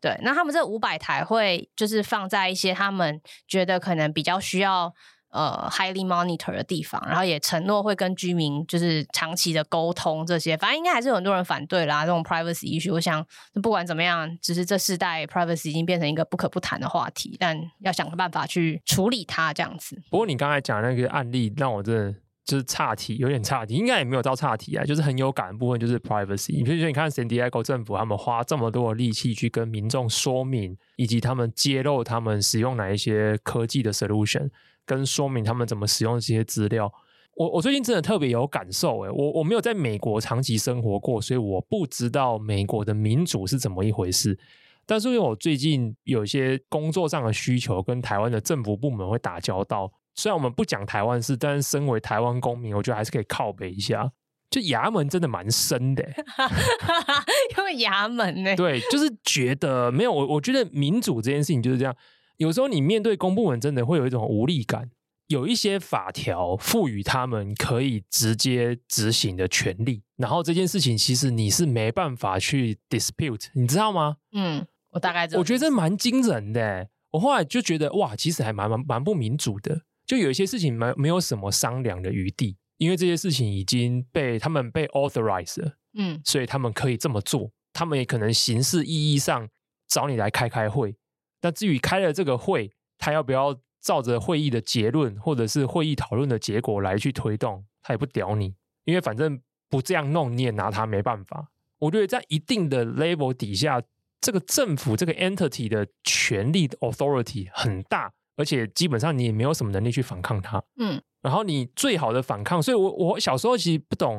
[0.00, 4.92] 对，那他们这五百台会就是放在一些他们觉得可能比较需要
[5.30, 10.56] 呃 highly monitor 的地方，然后也承诺会跟居民就是长期的沟通这些。
[10.56, 12.92] 反正应该还是有很多人反对啦，这种 privacy issue。
[12.92, 13.24] 我想
[13.62, 20.02] 不管怎么样，只是这世代 privacy 已经变成一个不可不谈的话题，但要想个办法去处理它这样子。
[20.10, 22.18] 不过你刚才讲那个案例让我真的。
[22.44, 24.84] 就是差题，有点差题，应该也没有到差题啊。
[24.84, 26.64] 就是很有感的部分，就是 privacy。
[26.64, 34.50] 比如说，你看 San Diego 政府，他们花这么多的力气去跟民众说明，以及他们揭露他们使用哪一些科技的 solution，
[34.84, 36.92] 跟说明他们怎么使用这些资料。
[37.34, 44.38] 我我最近真的特别有感受，诶，我我没有在美国长期生活过，所以我不知道美国的民主是怎么一回事。
[44.84, 49.92] 但是因为我最近有一些工作上的需求，跟台湾的政府部门会打交道。
[50.14, 54.12] 虽然我们不讲台湾事，但是身为台湾公民，我觉得还是可以靠北一下。
[54.50, 56.02] 就衙门真的蛮深的，
[57.56, 61.96] 因为衙门呢，对，就是觉得没有我，我觉得民主这件事情就是这样。
[62.36, 64.90] 有时候你面对公部门，真的会有一种无力感。
[65.28, 74.16] 有一些法条赋予他们可以直接执行的权利，然后这件事情其实你是没办法去 dispute，你知道吗？
[74.32, 75.38] 嗯，我大概知道。
[75.38, 76.88] 我觉得这蛮惊人的。
[77.12, 79.80] 我后来就觉得哇，其实还蛮蛮蛮不民主的。
[80.06, 87.50] 就有一些事情没没有什么商量的余地，因为这些事情已经被他们被 authorize 了，嗯，所以他们可以这么做。
[87.72, 89.48] 他们也可能形式意义上
[89.88, 90.94] 找你来开开会，
[91.40, 101.48] 那至于开了这个会，他要不要照着会议的结论或者是会议讨论的结果来去推动，他也不屌你，因为反正不这样弄你也拿他没办法。
[101.78, 103.82] 我觉得在一定的 level 底下，
[104.20, 108.12] 这个政府这个 entity 的权力的 authority 很大。
[108.36, 110.62] 而且基本上你也没有什么能力去反抗他。
[110.78, 114.16] 嗯，然后你最好的反抗，所以我我小时候其实不懂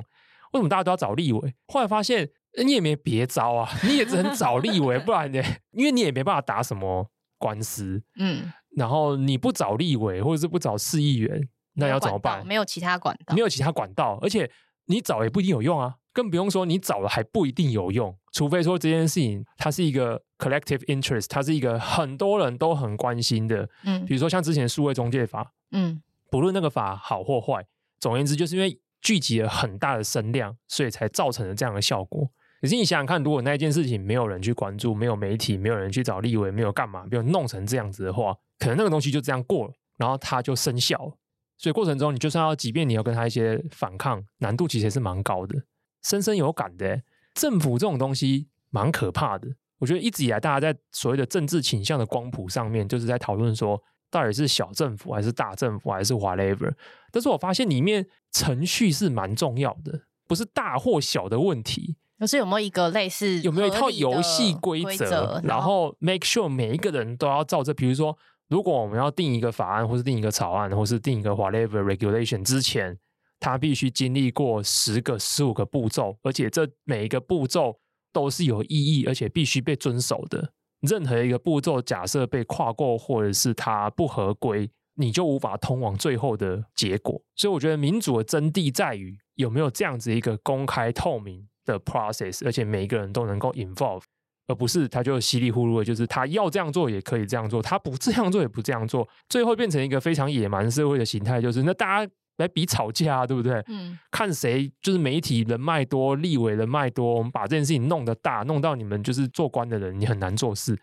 [0.54, 2.30] 为什么大家都要找立委，后来发现
[2.63, 12.45] 你也没别招啊，你也只能找立委，不然呢，因为你也没办法打什么官司，嗯，然后你不找立委或者是不找市议员，那要怎么办？
[12.45, 14.49] 没有其他管道，没有其他管道，而且
[14.86, 26.02] 你找也不一定有用啊，更不用说你找了还不一定有用，除非说这件事情它是一个 collective interest，它是一个很多人都很关心的，嗯，比如说像之前数位中介法，嗯。
[26.32, 27.63] 不论那个法好或坏，
[27.99, 32.28] 总而言之，就是因为聚集了很大的声量，所以才造成了这样的效果。
[32.60, 41.15] 可是你想想看，如果那件事情没有人去关注，没有媒体，没有人去找立委，没有干嘛，没有弄成这样子的话，可能那个东西就这样过了，然后它就生效了。
[41.56, 45.62] 所以过程中，你就算要，即便你要跟他一些反抗，难度其实也是蛮高的。
[46.03, 47.01] 深深有感的，
[47.33, 49.47] 政府这种东西蛮可怕的。
[49.79, 53.81] 我觉得一直以来，大家在所谓的政治倾向的光谱上面，就是在讨论说。
[54.13, 56.71] 到底是小政府还是大政府还是 whatever？
[57.11, 67.73] 但是我发现里面程序是蛮重要的，不是大或小的问题，可是有没有一个类似有没有一套游戏规则，然后 make sure 每一个人都要照着。
[67.73, 68.15] 比如说，
[68.49, 72.95] 如果我们要定一个法案，或是定一个草案，或是定一个 whatever regulation 之前，
[73.43, 77.77] 它必须经历过十个、十五个步骤，而且这每一个步骤
[78.13, 80.53] 都是有意义，而且必须被遵守的。
[80.79, 87.21] 任何一个步骤，假设被跨过，或者是它不合规，你就无法通往最后的结果。
[87.36, 94.03] 所以，我觉得民主的真谛在于有没有这样子一个公开透明的 process，而且每一个人都能够 involve，
[94.47, 102.12] 而不是他就稀里糊涂的，就是他要这样做也可以这样做，他不这样做也不这样做，最后变成一个非常野蛮社会的形态，就是那大家。
[102.37, 103.63] 来比吵架啊，对不对？
[103.67, 110.77] 嗯，看谁就是媒体人脉多，立委人脉多，我们把这件事情弄得大，弄到你们就是做官的人，你很难做事。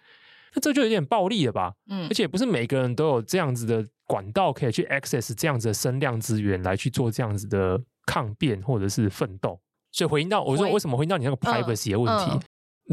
[0.55, 1.75] 那这就有点暴力了吧？
[1.89, 9.61] 嗯，而且不是每个人都有这样子的管道可以去 access 这样子的声量资源来去做这样子的抗辩或者是奋斗。
[9.93, 12.47] 所以回应到我说，为什么回应到你那个 privacy 的问题？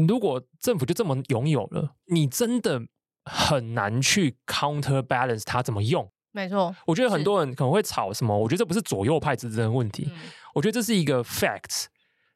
[0.06, 2.80] 如果政府就这么拥有了，你真的
[3.24, 6.08] 很难去 counterbalance 它怎么用。
[6.30, 11.86] 没错，我觉得很多人可能会吵什么，我觉得这不是左右派之争的问题，嗯、我觉得这是一个 fact，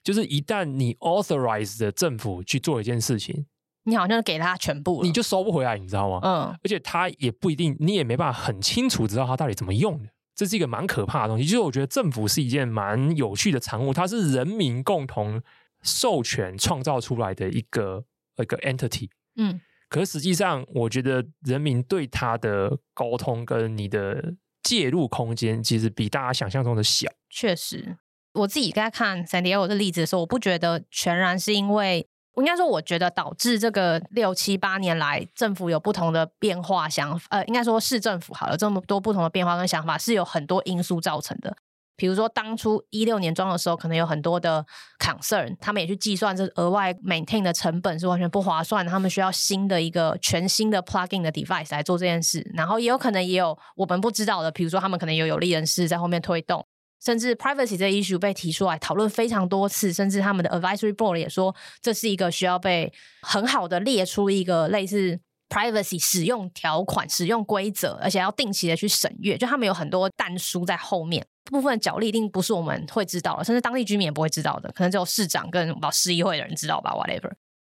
[0.03, 3.47] 就是一旦你 authorize 的政府去做一件事情，
[3.85, 6.21] 你好像给他全部了，你就收不回来，你知道吗？
[6.23, 11.45] 嗯，而且他也不一定，你也没办法很清楚知道他到底怎么用的，这是一个蛮可怕的东西。
[11.45, 15.41] 就是我觉得政府是一件蛮有趣的产物，它是人民共同
[15.83, 18.05] 授权创造出来的一个
[18.39, 19.61] 一个 entity，嗯。
[19.93, 27.11] 可实际上，我觉得人民对他的沟通跟你的介入空间，其实比大家想象中的小。
[27.29, 27.99] 确实，
[28.33, 41.55] 我自己在看 San Diego 的例子的时候，我不觉得全然是因为，我应该说，我觉得导致这个六七八年来政府有不同的变化想法，呃，应该说市政府好了这么多不同的变化跟想法，是有很多因素造成的。
[41.97, 44.65] 比如说，当初一六年装的时候，可能有很多的
[44.99, 52.43] concern，他们也去计算这额外 maintain 的成本是完全不划算，他们需要新的一个全新的 plugin 的 device 来做这件事。
[52.55, 56.67] 然后也有可能也有我们不知道的，比如说他们可能有有利人士在后面推动，
[57.05, 65.21] 甚至 privacy 这 issue 被提出来讨论非常多次，甚至他们的 advisory board 也说这是一个需要被很好的列出一个类似
[65.53, 71.27] privacy 使用条款、使用规则，而且要定期的去审阅，就他们有很多弹书在后面。
[71.51, 77.31] 部分的角力一定不是我们会知道的，甚至当地居民也不会知道的，可能只有市长跟老市议会的人知道吧，whatever。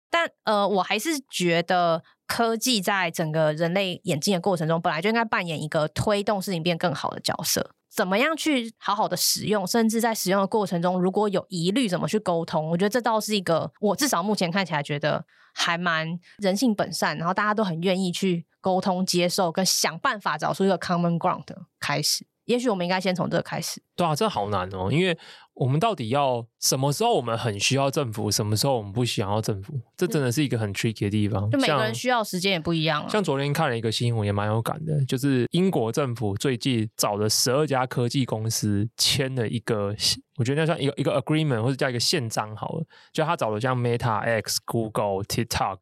[0.10, 7.72] 但呃，我还是觉得科技在整个人类演进的过程中，本来就应该扮演一个推动事情变更好的角色。
[7.94, 12.70] 怎么样去好好的使用，甚至在使用的过程中，如果有疑虑，怎么去沟通？
[12.70, 22.26] 我觉得这倒是一个我至少目前看起来觉得还蛮人性本善，然后大家都很愿意去沟通、接受跟想办法找出一个 common ground 的开始。
[22.46, 23.84] 也许我们应该先从这个开始。
[23.96, 25.18] 对啊，这好难哦，因为
[25.62, 29.80] 我们到底要什么时候我们很需要政府，什么时候我们不想要政府？
[29.96, 31.48] 这真的是一个很 tricky 的地方。
[31.52, 33.08] 就每个人需要时间也不一样啊。
[33.08, 39.96] 像昨天看了一个新闻，也蛮有感的，就是英国政府最近找了十二家科技公司签了一个，
[40.40, 45.78] 我觉得那像一个一个 agreement 或者叫一个宪章好了，就他找了像 Meta、X、Google、TikTok、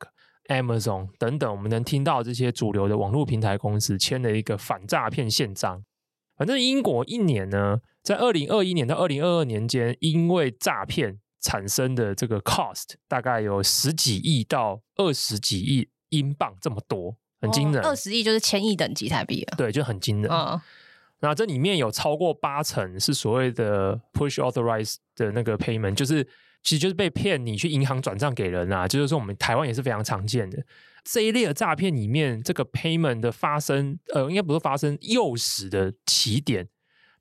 [0.50, 5.86] Amazon 等等，我们能听到这些主流的网络平台公司签了一个反诈骗宪章。
[6.40, 17.84] 反正英国一年呢，在二零二一年到二零二二年间，因为诈骗产生的这个 cost 大概有十几亿到二十几亿英镑这么多，很惊人。
[17.84, 19.56] 二十亿就是千亿等级台币了。
[19.58, 20.32] 对，就很惊人。
[20.32, 20.58] 嗯，
[21.20, 26.24] 那这里面有超过八成是所谓的 push authorized 的那个 payment，就是
[26.64, 30.58] 其实就是被骗，你去银行转账给人啊，就是说我们台湾也是非常常见的。
[31.04, 36.68] 这一类的诈骗里面，这个 payment 的发生，呃，应该不是发生，诱使的起点，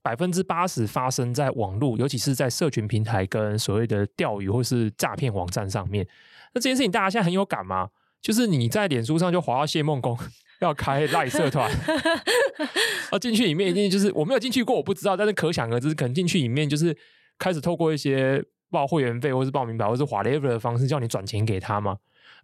[0.03, 6.07] 百分之八十发生在网络，尤其是在社群平台跟所谓的钓鱼或是诈骗网站上面。
[6.55, 7.91] 那这件事情大家现在很有感吗？
[8.21, 10.19] 就是你在脸书上就滑到谢梦工
[10.61, 11.71] 要开赖社团，
[13.11, 16.97] 啊，进去里面一定就是我没有进去过，我不知道，但是可想而知，可能进去里面就是
[17.39, 21.99] 开始透过一些报会员费或是报名表或是 whatever 的方式叫你转钱给他嘛。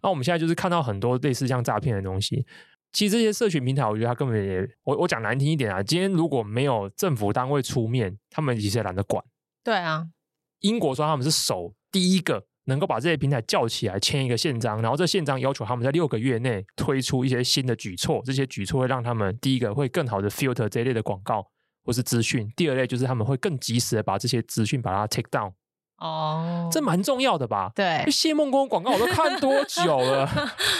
[0.05, 2.45] 那我们现在就是看到很多类似像诈骗的东西。
[2.93, 9.25] 其实这些社群平台，我觉得它根本也，我我讲难听一点啊，今天如果没有政府单位出面，他们其实也懒得管。
[9.63, 10.05] 对啊，
[10.59, 21.49] 英国说他们是首第一个能够把这些平台叫起来签一个宪章，然后这宪章要求他们在六个月内推出一些新的举措，这些举措会让他们第一个会更好的 filter 这一类的广告
[21.83, 25.51] 或是资讯，第二类就是他们会更及时的把这些资讯把它 take down。
[25.97, 27.71] 哦，oh, 这蛮重要的吧？
[27.75, 30.29] 对，谢梦工广告我都看多久了？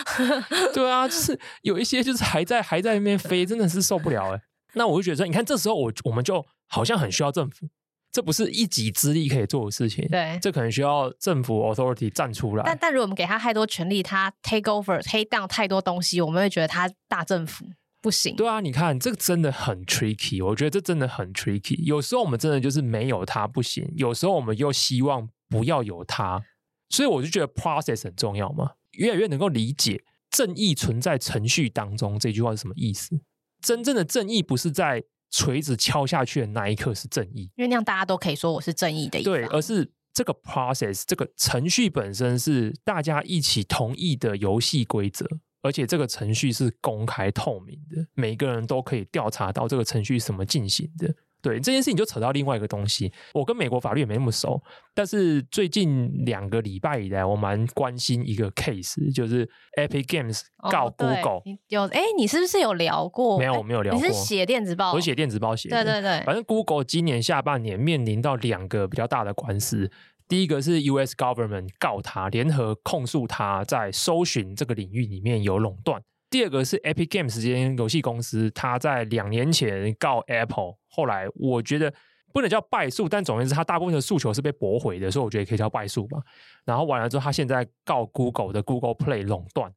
[0.74, 4.42] 对啊，就是有一些就是还在还在那边飞，真的是受不了哎。
[4.74, 7.68] 那我就觉得说，你看这时候我我们就好像很需要政府，
[8.12, 10.06] 这不是一己之力可以做的事情。
[10.10, 12.64] 对，这可能需要政府 authority 站出来。
[12.66, 17.66] 但但如果我们给他太多权力，他 take over take down 太多东西，我们会觉得他大政府。
[18.06, 21.76] 不行，对啊，你看这个真的很 tricky，我觉得这真的很 tricky。
[21.84, 26.44] 有时候我们真的就是没有它不行，有时候我们又希望不要有它，
[26.90, 28.74] 所以我就觉得 process 很重要嘛。
[28.92, 33.20] 越来越能够理解正义存在程序当中这句话是什么意思。
[33.60, 39.34] 真正的正义不是在锤子敲下去的那一刻是正义，因为那样大家都可以说我是正义的一方。
[39.34, 45.26] 对，而是这个 process 这个程序本身是大家一起同意的游戏规则。
[45.66, 51.12] 而且这个程序是公开透明的，每个人都可以调查到这个程序是怎么进行的。
[51.42, 53.12] 对，这件事情就扯到另外一个东西。
[53.34, 54.62] 我跟美国法律也没那么熟，
[54.94, 59.48] 但是最近两个礼拜以来，我蛮关心一个 case，就是
[59.78, 60.42] Epic Games
[60.72, 61.38] 告 Google。
[61.38, 63.40] 哦、有哎，你是不是有聊过？
[63.40, 64.02] 没有，我没有聊过。
[64.02, 64.94] 你是写电子报？
[64.94, 65.84] 我写电子报写的。
[65.84, 66.24] 对对对。
[66.26, 69.90] 反正 Google 今年下半年面临到两个比较大的官司。
[70.28, 71.16] 第一个是 U.S.
[71.16, 76.02] Government 告他，联合控诉他在搜寻这个领域里面有垄断。
[76.32, 81.94] 第二个是 Epic Games 这间游戏公司，他在两年前告 Apple，后来我觉得
[82.34, 86.18] 不能叫败诉，但总而言之他大部分的诉求是被驳回的，所以我觉得可以叫败诉吧。
[86.66, 89.72] 然后完了之后，他现在告 Google 的 Google Play 垄断。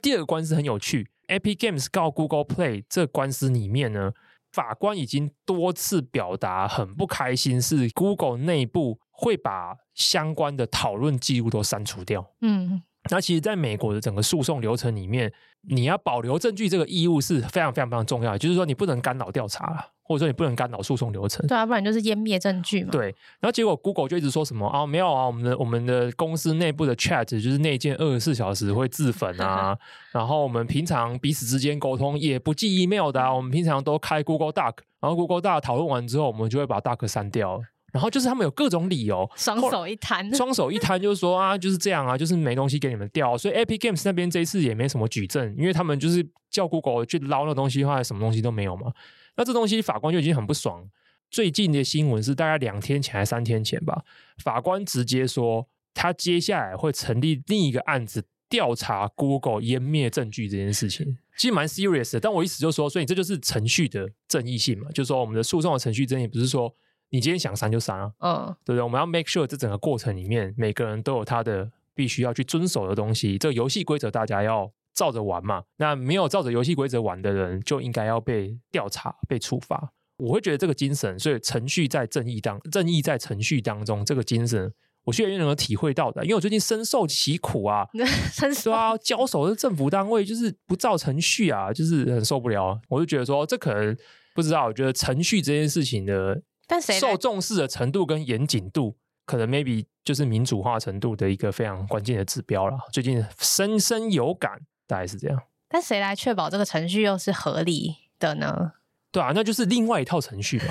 [0.00, 4.12] 第二个官司很有趣，Epic Games 告 Google Play 这官司里面呢，
[4.52, 9.00] 法官已经多次表达很不开心，是 Google 内部。
[9.20, 12.24] 会把相关的讨论记录都删除掉。
[12.40, 21.44] 嗯，那其实，在美国的整个诉讼流程里面，你要保留证据这个义务是非常非常非常重要的，就是说你不能干扰调查，或者说你不能干扰诉讼流程。
[21.48, 22.90] 对啊，不然就是湮灭证据嘛。
[22.92, 23.06] 对，
[23.40, 29.76] 然后结果 Google 就一直说什么啊，没有啊，我们的我们的公司内部的 chat 就是内建二十四小时会自焚啊，
[30.14, 37.60] 然后我们平常彼此之间沟通也不寄 email 的啊，我们平常都开 Google Doc，然后 Google Doc 讨论完之后，我们就会把 Doc 删掉。
[37.90, 48.92] 然后就是他们有各种理由，双手一摊，双手一摊就是说啊，就是这样啊，就是没东西给你们调，所以 Epic Games 那边这一次也没什么举证，因为他们就是叫 Google 去捞那东西的话，什么东西都没有嘛。
[49.36, 50.86] 那这东西法官就已经很不爽。
[51.30, 54.04] 最近的新闻是大概两天前还三天前吧，
[54.44, 62.20] 法官直接说他接下来会成立另一个案子调查 Google 湮灭证据这件事情，其实蛮 serious 的。
[62.20, 66.74] 但我意思就是说，所以这就是程序的正义性嘛，就是说我们的诉讼的程序正义不是说。
[67.10, 68.82] 你今天想删就删啊，嗯，对不对？
[68.82, 73.38] 我们要 make sure 这整个过程里面，每个人都有他的必须要去遵守的东西。
[73.38, 75.62] 这个游戏规则大家要照着玩嘛。
[75.78, 79.90] 那没有照着游戏规则玩的人，就应该要被调查、被处罚。
[80.18, 84.70] 我会觉得这个精神，所以程序在正义当正义在程序当中，这个精神，
[85.04, 86.22] 我越来越能够体会到的。
[86.24, 87.86] 因为我最近深受其苦啊，
[88.30, 92.78] 深受啊，交手的政府单位就是不照程序啊，就是很受不了。
[92.88, 93.96] 我就觉得说，这可能
[94.34, 94.66] 不知道。
[94.66, 96.42] 我觉得程序这件事情的。
[96.68, 102.78] 但谁受重视的程度跟严谨度，可能 maybe 就是民主化程度的一个非常关键的指标了。
[102.92, 105.42] 最近深深有感，大概是这样。
[105.68, 108.72] 但谁来确保这个程序又是合理的呢？
[109.10, 110.66] 对啊，那就是另外一套程序嘛。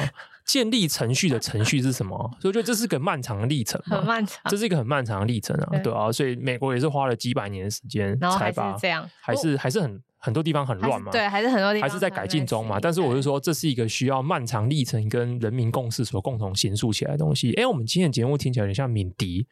[0.46, 2.16] 建立程序的程序是什么？
[2.40, 5.70] 所以我觉得这是个漫长的历程， 很漫长，这是一个很漫长的历程啊。
[5.72, 10.02] 对，对啊，所以美国也是花了几百年的时间才把这样，还是还是很。
[10.18, 12.80] 很多地方很乱嘛，对，还是很多地方还是在改进中嘛。
[12.80, 17.54] 但是我是说，这是一个需要漫长历程跟人民共识所共同形塑起来的东西。
[17.54, 19.48] 哎，我们今天的节目听起来有点像敏迪。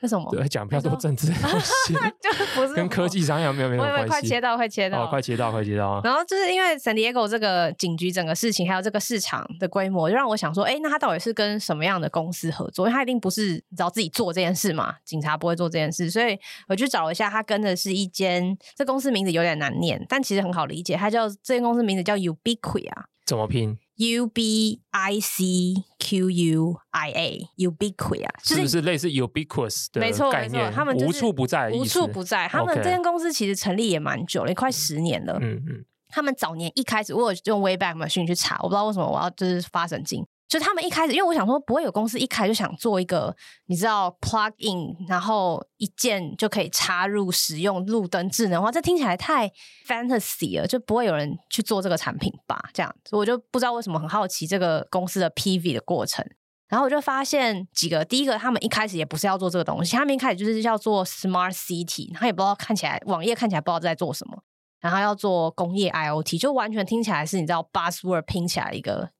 [0.00, 0.30] 为什么？
[0.30, 4.08] 对，讲比较多政治的 东西， 就不是跟科技商有没有没有关系？
[4.08, 6.00] 快切到，快切到，快切到，快切到。
[6.04, 12.86] 然后就是因为 San Diego 这个警局整个事情，还有这个市场的规模，就让我想说，哎，那他到底是跟什么样的公司合作？
[12.86, 16.38] 因为他一定不是只要自己做这件事嘛，警察不会做这件事，所以
[16.68, 23.06] 我去找了一下，他跟的是一间，这公司名字有点难念，但其实很好理解，它叫这间公司名字叫 Ubiqui 啊。
[23.26, 30.66] 怎么拼 U B I C Q U I A，Ubiquia，是不是类似 ubiquitous 的没错概念？
[30.66, 32.46] 没错，他们、就是、无处不在，无处不在。
[32.46, 35.36] 他们这间公司其实成立也蛮久了，也快十年了。
[35.42, 40.24] 嗯嗯，他们早年一开始，我有用 Wayback Machine 去查，我不知道为什么我要就是发神经。
[40.48, 43.36] 就他们一开始，因为我想说，不会有公司一开就想做一个，
[43.66, 49.46] 你知道，plug in，然后一键就可以插入使用路灯智能化，这听起来太
[49.86, 52.58] fantasy 了，就不会有人去做这个产品吧？
[52.72, 56.26] 这样子，我就不知道为什么很好奇这个公司的 PV 的过程。
[56.66, 64.42] 然后我就发现几个，第一个，他们一开始也不是要做这个东西，他们一开始就是要做 smart city，他也不知道看起来网页看起来不知道在做什么，
[64.80, 69.10] 然后要做工业 IoT，就完全听起来是你知道 buzzword 拼起来一个。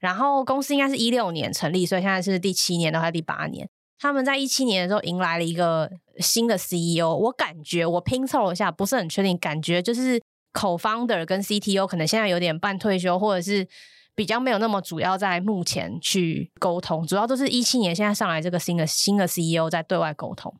[0.00, 3.68] 然后公司应该是一六年成立，所以现在是第七年，然后第八年。
[3.98, 10.20] 他们在一七年的时候迎来了一个新的 CEO，我感觉我拼凑了一下，不是很确定，感觉就是
[10.52, 13.66] co-founder 跟 CTO 可能现在有点半退休，或者是
[14.14, 20.54] 比较没有那么主要在目前去沟通，主要都是一七年现在上来这个新的新的 CEO 在对外沟通。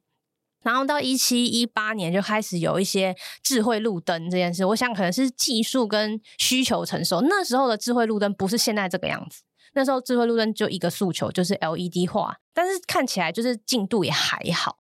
[0.66, 7.20] 然后到一七一八年就开始有一些智慧路灯这件事，我想可能是技术跟需求成熟。
[7.20, 9.42] 那时候的智慧路灯不是现在这个样子，
[9.74, 14.78] 那时候智慧路灯就一个诉求，就是 LED 化，但是看起来就是进度也还好。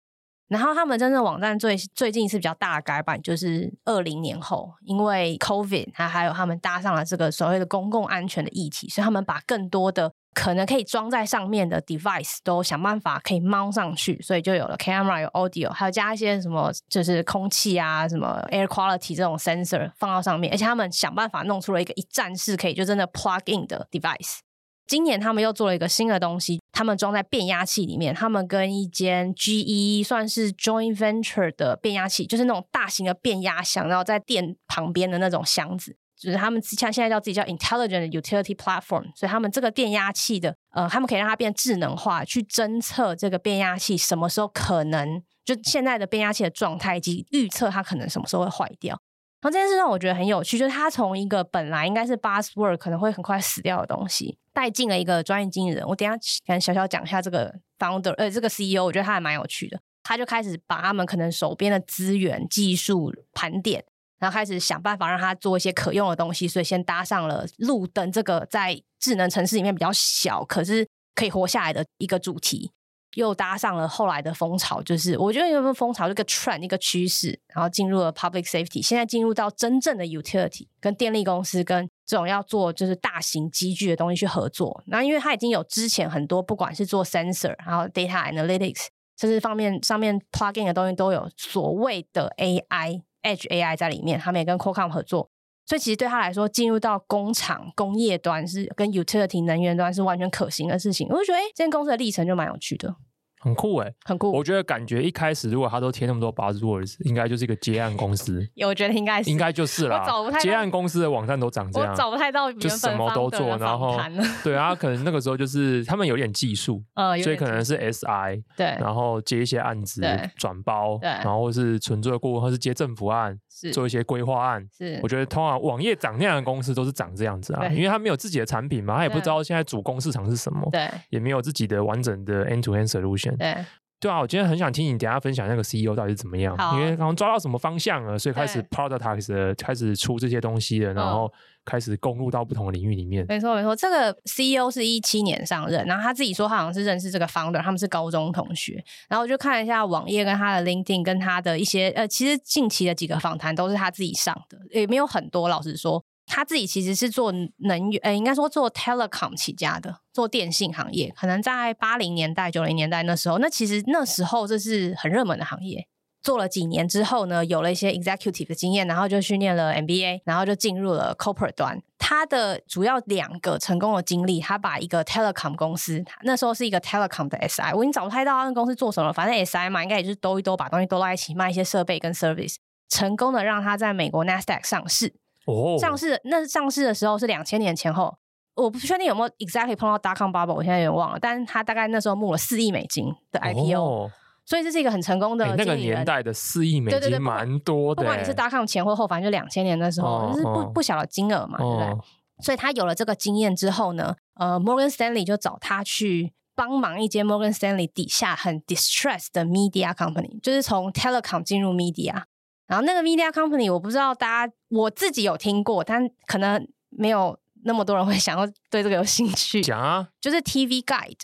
[0.46, 10.12] 然后他们真正网站最最近是比较大的改版，就是二零年后，因为 COVID，还还有他们搭上了这个所谓的公共安全的议题，所以他们把更多的。
[10.34, 24.38] 可能可以装在上面的 device 都想办法可以 mount 上去，所以就有了 camera、有 audio，还有加一些什么就是空气啊、什么 air quality 这种 sensor 放到上面，而且他们想办法弄出了一个一站式可以就真的 plug in 的 device。
[24.86, 35.96] 今年他们又做了一个新的东西，他们装在变压器里面，他们跟一间 GE 算是 joint venture 的变压器，就是那种大型的变压箱，然后在电旁边的那种箱子。
[36.22, 48.96] 就是他们像现在叫自己叫 intelligent utility platform，所以他们这个变压器的呃，他们可以让它变智能化，去侦测这个变压器什么时候可能就现在的变压器的状态以及预测它可能什么时候会坏掉。
[49.40, 55.84] 然后这件事让我觉得很有趣，就是他从一个本来应该是 buzzword 可能会很快死掉的东西，带进了一个专业经理人。
[55.84, 56.16] 我等下
[56.46, 59.80] 跟小小讲一下这个 founder，呃，这个 CEO，我觉得他还蛮有趣的。
[60.04, 63.84] 他就开始把他们可能手边的资源、技术盘点。
[64.22, 72.70] 然后开始想办法让他做一些可用的东西，所以先搭上了路灯这个在智能城市里面比较小，可是可以活下来的一个主题，
[73.14, 84.84] 又搭上了后来的风潮，就是我觉得有个风潮，这个 trend 一个趋势，然后进入了 public safety，现在进入到真正的 utility，跟电力公司跟这种要做就是大型机具的东西去合作。
[84.86, 88.86] 那因为它已经有之前很多不管是做 sensor，然后 data analytics，
[89.18, 93.02] 甚至方面上面 plug in 的东西都有所谓的 AI。
[93.22, 95.30] Edge AI 在里面，他们也跟 Qualcomm 合作，
[95.66, 101.08] 所以其实对他来说，进入到工厂工业端是跟 Utility 能源端是完全可行的事情。
[101.08, 102.96] 我就觉得，哎，这间公司的历程就蛮有趣的。
[103.42, 104.30] 很酷哎、欸，很酷。
[104.32, 108.46] 我觉得感觉一开始如果他都贴那么多 buzzwords，应该就是一个接案公司。
[108.66, 110.06] 我觉得应该是，应该就是啦。
[110.40, 113.98] 接案公司的网站都长这样，我找不太到，就什么都做，然后
[114.44, 120.02] 对啊，可能那个时候就是他们有点技术， 呃，所以可能是 SI 对，然后接一些案子
[120.36, 124.66] 转包，对，然后是纯粹的顾问，或是接政府案，是做一些规划案。
[124.76, 133.56] 是，我觉得通常网页长那样的公司都是长这样子啊，因为他没有自己的产品嘛，他也不知道现在主攻市场是什么，对，也没有自己的完整的 end to end solution，对。
[134.00, 141.32] 对啊，我今天很想听你等下分享那个 CEO 到底是怎么样，啊、因为刚刚抓到什么方向了，所以开始 productize 开始出这些东西了，然后
[141.64, 143.24] 开始攻入到不同的领域里面。
[143.28, 156.04] 没错没错，这个 CEO 是一七年上任，然后他自己说他好像是认识这个 founder，他们是高中同学，然后我就看了一下网页跟他的 LinkedIn 跟他的一些呃，其实近期的几个访谈都是他自己上的，也没有很多，老实说。
[156.24, 161.12] 他自己其实是做能源，呃，应该说做 telecom 起家的，做电信行业。
[161.16, 165.86] 可能在八零年代、九零年代那时候，那其实那时候这是很热门的行业。
[166.22, 171.82] 做了几年之后呢，有了一些 executive 的经验，然后就训练了 MBA，然后就进入了 corporate 端。
[171.98, 182.56] 他的主要两个成功的经历，他把一个 telecom 公司，那时候是一个 telecom 的 SI，我已经找不太到他那公司做什么了，反正 SI 嘛，应该也就是兜一兜，把东西兜到一起，卖一些设备跟 service，
[182.88, 185.14] 成功的让他在美国 Nasdaq 上市。
[185.46, 188.16] 哦，上市那上市的时候是两千年前后，
[188.54, 191.18] 我不确定有没有 exactly 碰到 dot com bubble，我现在有点忘了。
[191.20, 194.10] 但是他大概那时候募了四亿美金的 IPO，哦，
[194.44, 195.56] 所以这是一个很成功的。
[195.56, 202.06] 那个年代的四亿美金蛮多的，不管你是 dot com 前或后，反正就两千年的时候，哦、就是不不小的金额嘛，哦、对不对？
[202.44, 212.24] 所以他有了这个经验之后呢，呃，Morgan Stanley 就找他去帮忙一间 Morgan Stanley 底下很 distressed 的 media company，就是从 telecom 进入 media。
[212.66, 219.62] 然后那个 media company 我不知道大家，我自己有听过，但可能没有那么多人会想要对这个有兴趣？
[219.62, 221.20] 讲啊，就是 TV Guide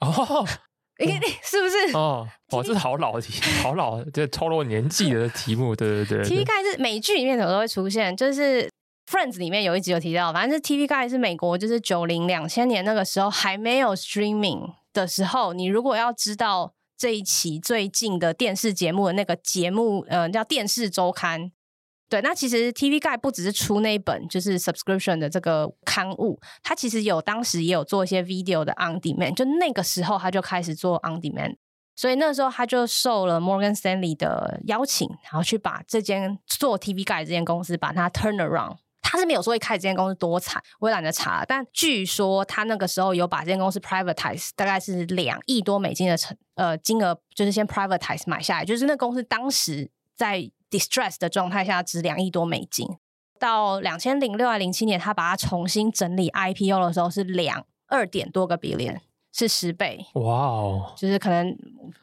[0.00, 0.46] 哦，
[1.06, 1.96] 你是不是？
[1.96, 6.24] 哦，哇，这是好老的题， 好老，这超过年纪的题目，对对对。
[6.28, 8.68] TV Guide 是美剧里面怎么都会出现，就是
[9.10, 21.50] Friends 里面有一集有提到，反正是 TV Guide 是美国，就是九零两千年那个时候还没有 Streaming 的时候，你如果要知道这一期最近的电视节目的那个节目，呃，叫电视周刊。
[22.10, 31.54] 对，那其实 TV Guide 不只是出那一本就是 subscription 的这个刊物，它其实有当时也有做一些 video 的 on demand，就那个时候他就开始做 on demand，
[31.94, 38.78] 所以那时候他就受了 Morgan Stanley 的邀请，然后去把这间做 TV Guide 这间公司把它 turn around。
[39.00, 50.50] 他是没有说一开始这间公司多惨，我也懒得查，但据说他那个时候有把这间公司 privatize，大概是两亿多美金的成呃金额，就是先 privatize 买下来，就是那公司当时在。
[50.70, 52.86] Distress 的状态下值两亿多美金，
[53.38, 58.98] 到两千零六还零七年，他把它重新整理 IPO 的时候是两二点多个 billion，
[59.32, 60.06] 是十倍。
[60.14, 61.56] 哇哦，就是可能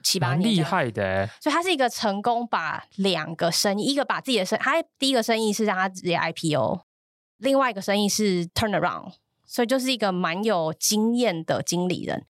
[0.04, 1.28] 七八年，厉害的。
[1.42, 6.82] 所以他是一个成功把两个生意，一个把自己的生，他第一个生意是让他直接 IPO，
[7.38, 9.14] 另外一个生意是 turnaround，
[9.46, 12.26] 所以就是一个蛮有经验的经理人。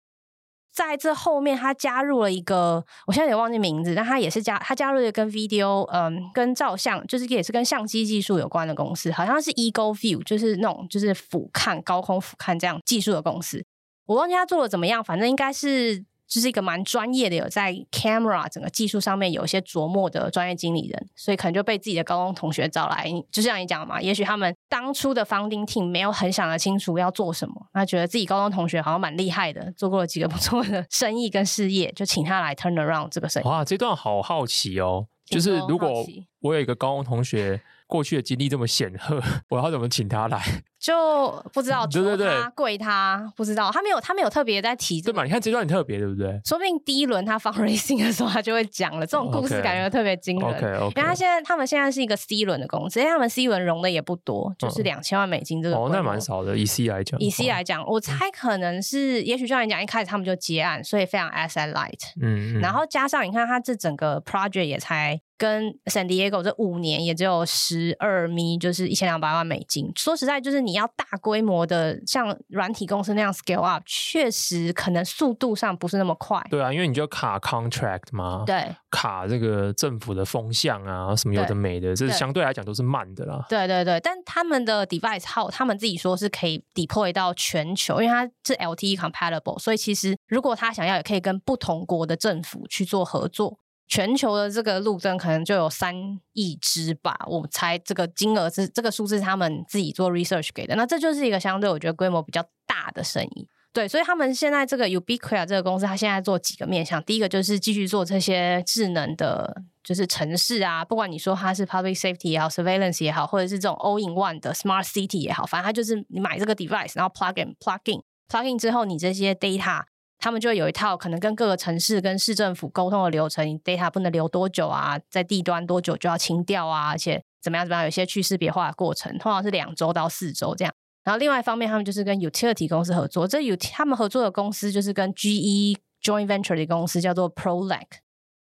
[0.73, 13.63] 在这后面，他加入了一个，我现在也忘记名字，但他也是加，他加入了跟 video，嗯，跟照相，就是也是跟相机技术有关的公司，好像是 Eagle View，就是那种就是俯瞰高空俯瞰这样技术的公司，
[14.07, 16.03] 我忘记他做的怎么样，反正应该是。
[16.33, 33.45] 就是一个蛮专业的，有在 camera 整个技术上面有一些琢磨的专业经理人，所以可能就被自己的高中同学找来，就像你讲的嘛，也许他们当初的 founding team 没有很想得清楚要做什么，那觉得自己高中同学好像蛮厉害的，做过了几个不错的生意跟事业，就请他来 turn around 这个生意。
[33.45, 36.03] 哇，这段好好奇哦，就是如果
[36.39, 37.61] 我有一个高中同学。
[37.93, 40.41] 过去的经历这么显赫，我要怎么请他来？
[40.81, 45.13] 就不知道，对对对，跪他不知道，他没有，他没有特别在提、这个。
[45.13, 45.23] 对嘛？
[45.23, 46.41] 你看这段很特别，对不对？
[46.43, 49.05] 说不定第一轮他 fundraising 的时候，他就会讲了。
[49.05, 50.49] 这种故事感觉特别惊人。
[50.49, 50.99] OK OK。
[50.99, 55.77] 因为他现在，他们现在是一个 C 轮的公司，因为他们 C 轮融的也不多，就是两千万美金这个。
[55.77, 56.57] 哦，那蛮少的。
[56.57, 62.11] 以 C 来讲，以 C 来讲，我猜可能是，也许就像你讲，一开始他们就接案，所以非常 asset light。
[62.19, 62.59] 嗯嗯。
[62.59, 65.21] 然后加上你看，他这整个 project 也才。
[65.43, 69.91] 跟 San Diego 这五年也只有十二米，就是一千两百万美金。
[69.93, 76.41] 说实在，就是你要大规模的像软体公司那样 scale up，确实可能速度上不是那么快。
[76.49, 83.45] 对啊，因为你就卡 contract 嘛，对，卡这个政府的风向啊，什么有的没的，这是相对来讲都是慢的啦。
[83.49, 93.59] 对对对，但他们的 device 号，他们自己说是可以 deploy 到全球，因为它是 LTE compatible，所以其实如果他想要，也可以跟不同国的政府去做合作。
[93.87, 95.95] 全球的这个路灯可能就有三
[96.33, 100.75] 亿只吧，我猜这个金额是这个数字是他们自己做 research 给的。
[100.75, 117.43] 那这就是一个相对我觉得规模比较大的生意，对，所以他们现在这个 Ubiquia 这个公司，它现在做几个面向，第一个就是继续做这些智能的，就是城市啊，不管你说它是 public safety 也好，surveillance 也好，或者是这种 all in one 的 smart city 也好，反正它就是你买这个 device，然后 plug
[117.43, 119.83] in plug in plug in 之后，你这些 data。
[120.23, 130.73] 他们就会有一套可能跟各个城市跟市政府沟通的流程，data 不能留多久啊，在地端多久就要清掉啊，而且怎么样怎么样，有些去识别化的过程，通常是两周到四周这样。
[131.03, 137.81] 然后另外一方面，他们就是跟 utility 公司合作，这有他们合作的公司就是跟 GE joint venture 的公司叫做 Prolec。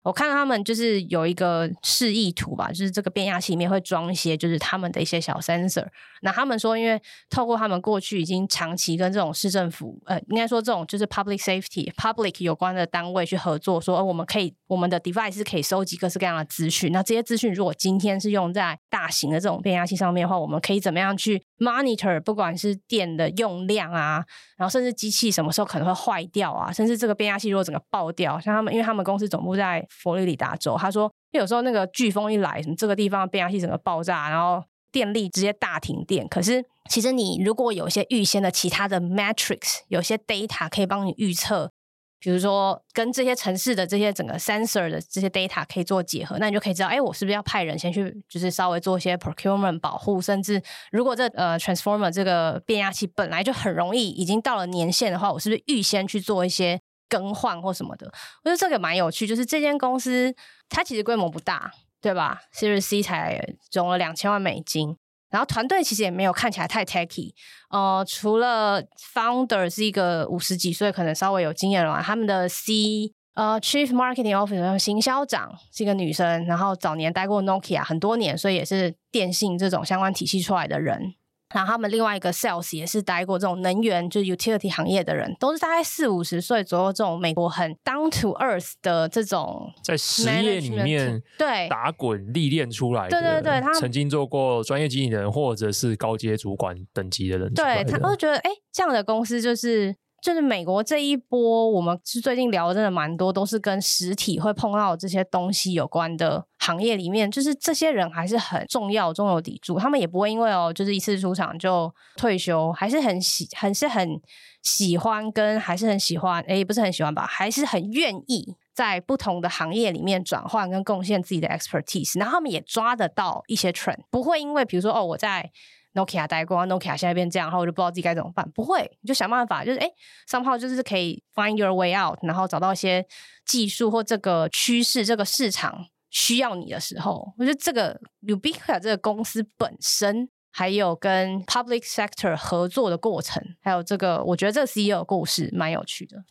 [0.03, 5.85] 我看到他们就是有一个示意图吧，就是这个变压器里面会装一些，就是他们的一些小 sensor。
[6.27, 7.01] 那他们说，因为
[7.31, 16.91] 透过他们过去已经长期跟这种市政府，呃，应该说这种就是 public safety、public 有关的单位去合作，说我们可以，我们的 device 可以收集各式各样的资讯。
[16.91, 24.25] 那这些资讯如果今天是用在大型的这种变压器上面的话，我们可以怎么样去 monitor，不管是电的用量啊，
[24.57, 29.87] 然后甚至机器什么时候可能会坏掉啊，甚至这个变压器如果整个爆掉，像他们，因为他们公司总部在。
[29.89, 34.63] 佛罗里达州，他说，有时候那个飓风一来，什么这个地方变压器整个爆炸，然后
[34.97, 36.27] 电力直接大停电。
[36.27, 41.71] 可是，其实你如果有一些预先的其他的 metrics，有些 data 可以帮你预测，
[42.19, 56.81] 比如说跟这些城市的这些整个 sensor 的这些 data 可以做结合，那你就可以知道，哎，我是不是要派人先去，就是稍微做一些 procurement 保护，甚至如果这呃 transformer 这个变压器本来就很容易已经到了年限的话，我是不是预先去做一些。
[57.09, 59.29] 更换或什么的，我觉得这个蛮有趣。
[59.29, 60.35] 就是这间公司，
[60.69, 61.71] 它其实规模不大，
[62.07, 64.97] 对吧？Series C 才融了两千万美金，
[65.29, 67.35] 然后团队其实也没有看起来太 techy。
[67.69, 68.81] 呃，除了
[69.13, 81.17] founder 是一个五十几岁，可能稍微有经验了，他们的 C 呃 Chief Marketing Officer 行销长是一个女生，然后早年待过 Nokia 很多年，所以也是电信这种相关体系出来的人。
[81.55, 99.97] 然后他们另外一个 sales 也是待过这种能源，就是 utility 行业的人，都是大概四五十岁左右，这种美国很 down to earth 的这种在实业里面对打滚历练出来的，对对对，他曾经做过专业经理人或者是高阶主管等级的人，对，他都觉得哎，这样的公司就是。
[100.27, 114.21] 就是美国这一波，我们是最近聊的真的蛮多，都是跟实体会碰到这些东西有关的行业里面，就是这些人还是很重要、中流砥柱，他们也不会因为哦，就是一次出场就退休，还是很喜，很是很
[114.65, 125.53] 喜欢跟还是很喜欢，诶，不是很喜欢吧，还是很愿意在不同的行业里面转换跟贡献自己的 expertise，然后他们也抓得到一些 trend，不会因为比如说哦，我在。
[125.97, 128.49] Nokia 待过，Nokia 现在变这样，然后我就不知道自己该怎么办。
[128.53, 129.91] 不会，你就想办法，就是哎
[130.29, 133.05] ，somehow 就是可以 find your way out，然后找到一些
[133.47, 146.25] 技术或这个趋势，这个市场需要你的时候，我觉得这个 Ubiqua 这个公司本身，还有跟 public sector 合作的过程，还有这个，我觉得这个 CEO 的故事蛮有趣的。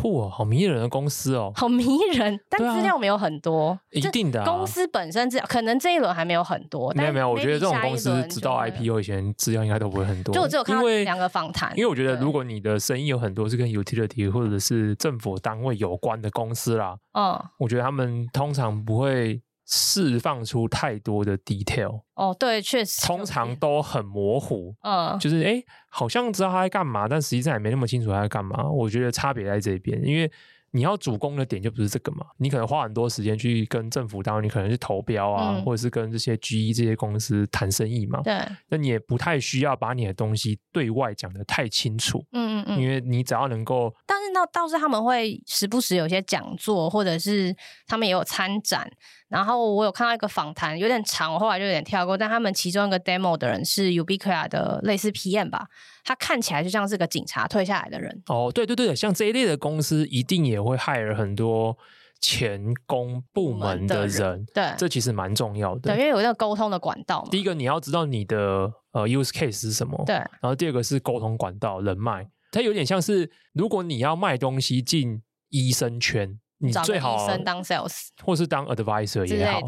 [0.00, 1.84] 酷哦，好迷人的公司哦，好迷
[2.14, 4.44] 人，但资料没有很多，啊、一定的、啊。
[4.44, 10.32] 公司本身资料可能这一轮还没有很多，没有没有，我觉得这种公司直到 IPO 以前资料应该都不会很多。
[10.32, 19.42] 就我只有看到两个访谈，因为我觉得如果你的生意有很多是跟 utility 或者是政府单位有关的公司啦，嗯，我觉得他们通常不会。
[19.68, 28.68] 释放出太多的 detail 哦，对，确实，通常都很模糊，嗯，就是哎，好像知道他在干嘛，但实际上也没那么清楚他在干嘛。
[28.68, 30.30] 我觉得差别在这边，因为。
[30.70, 32.26] 你要主攻的点就不是这个嘛？
[32.36, 38.20] 你可能花很多时间去跟政府单位，你可能去投标啊，嗯、或者是跟这些 GE 这些公司谈生意嘛。
[38.22, 38.38] 对，
[38.68, 42.22] 那你也不太需要把你的东西对外讲得太清楚。
[42.32, 47.56] 嗯嗯嗯，因为你只要能够，但是那倒是他们会时不时有些讲座，或者是
[47.86, 48.86] 他们也有参展。
[49.28, 52.16] 然后我有看到一个访谈，有点长，我后来就有点跳过。
[52.16, 55.66] 但他们其中一个 demo 的人是 Ubiquia 的类似 PM 吧，
[56.02, 58.22] 他看起来就像是个警察退下来的人。
[58.28, 61.76] 哦，对对对，像这一类的公司一定也会 hire 很多
[62.20, 64.12] 前公部门的人。
[64.16, 65.94] 的人对，这其实蛮重要的。
[65.94, 67.28] 对，因为有那个沟通的管道嘛。
[67.30, 70.02] 第一个你要知道你的呃 use case 是什么。
[70.06, 70.14] 对。
[70.14, 76.40] 然后第二个是沟通管道人脉，它有点像是如果你要卖东西进医生圈。
[76.60, 79.60] 你最好生当 sales，或是当 advisor 也好，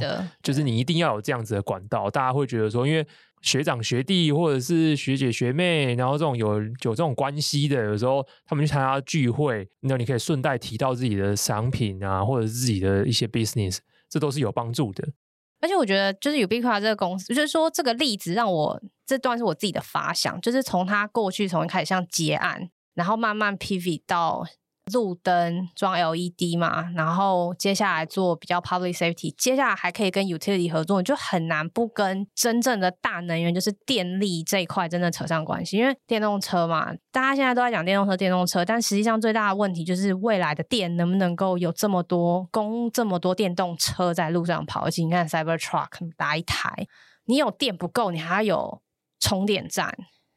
[0.43, 2.11] 就是你一定要有这样子的管道。
[2.11, 3.07] 大家会觉得说，因为
[3.43, 13.79] 学长学弟或者是学姐学妹，然后这种有有这种关系的，有时候他们去参加聚会，那你可以顺带提到自己的商品啊，或者是自己的一些 business，
[14.09, 15.09] 这都是有帮助的。
[15.61, 24.45] 而且我觉得，就是 Ubiquia 这个公司，就是说这个例子让我这段是我自己的发想，就是从他过去从一开始像结案，然后慢慢 pivot 到。
[24.93, 35.79] 路灯装 LED 嘛，然后接下来做比较 public safety，接下来还可以跟 utility 合作，就很难不跟真正的大能源，就是电力这一块真的扯上关系。
[35.79, 44.81] 因为电动车嘛，大家现在都在讲电动车，电动车，但实际上最大的问题就是未来的电能不能够有这么多供这么多电动车在路上跑？
[44.85, 46.87] 而且你看 Cybertruck 打一台，
[47.27, 48.83] 你有电不够，你还要有
[49.19, 49.97] 充电站，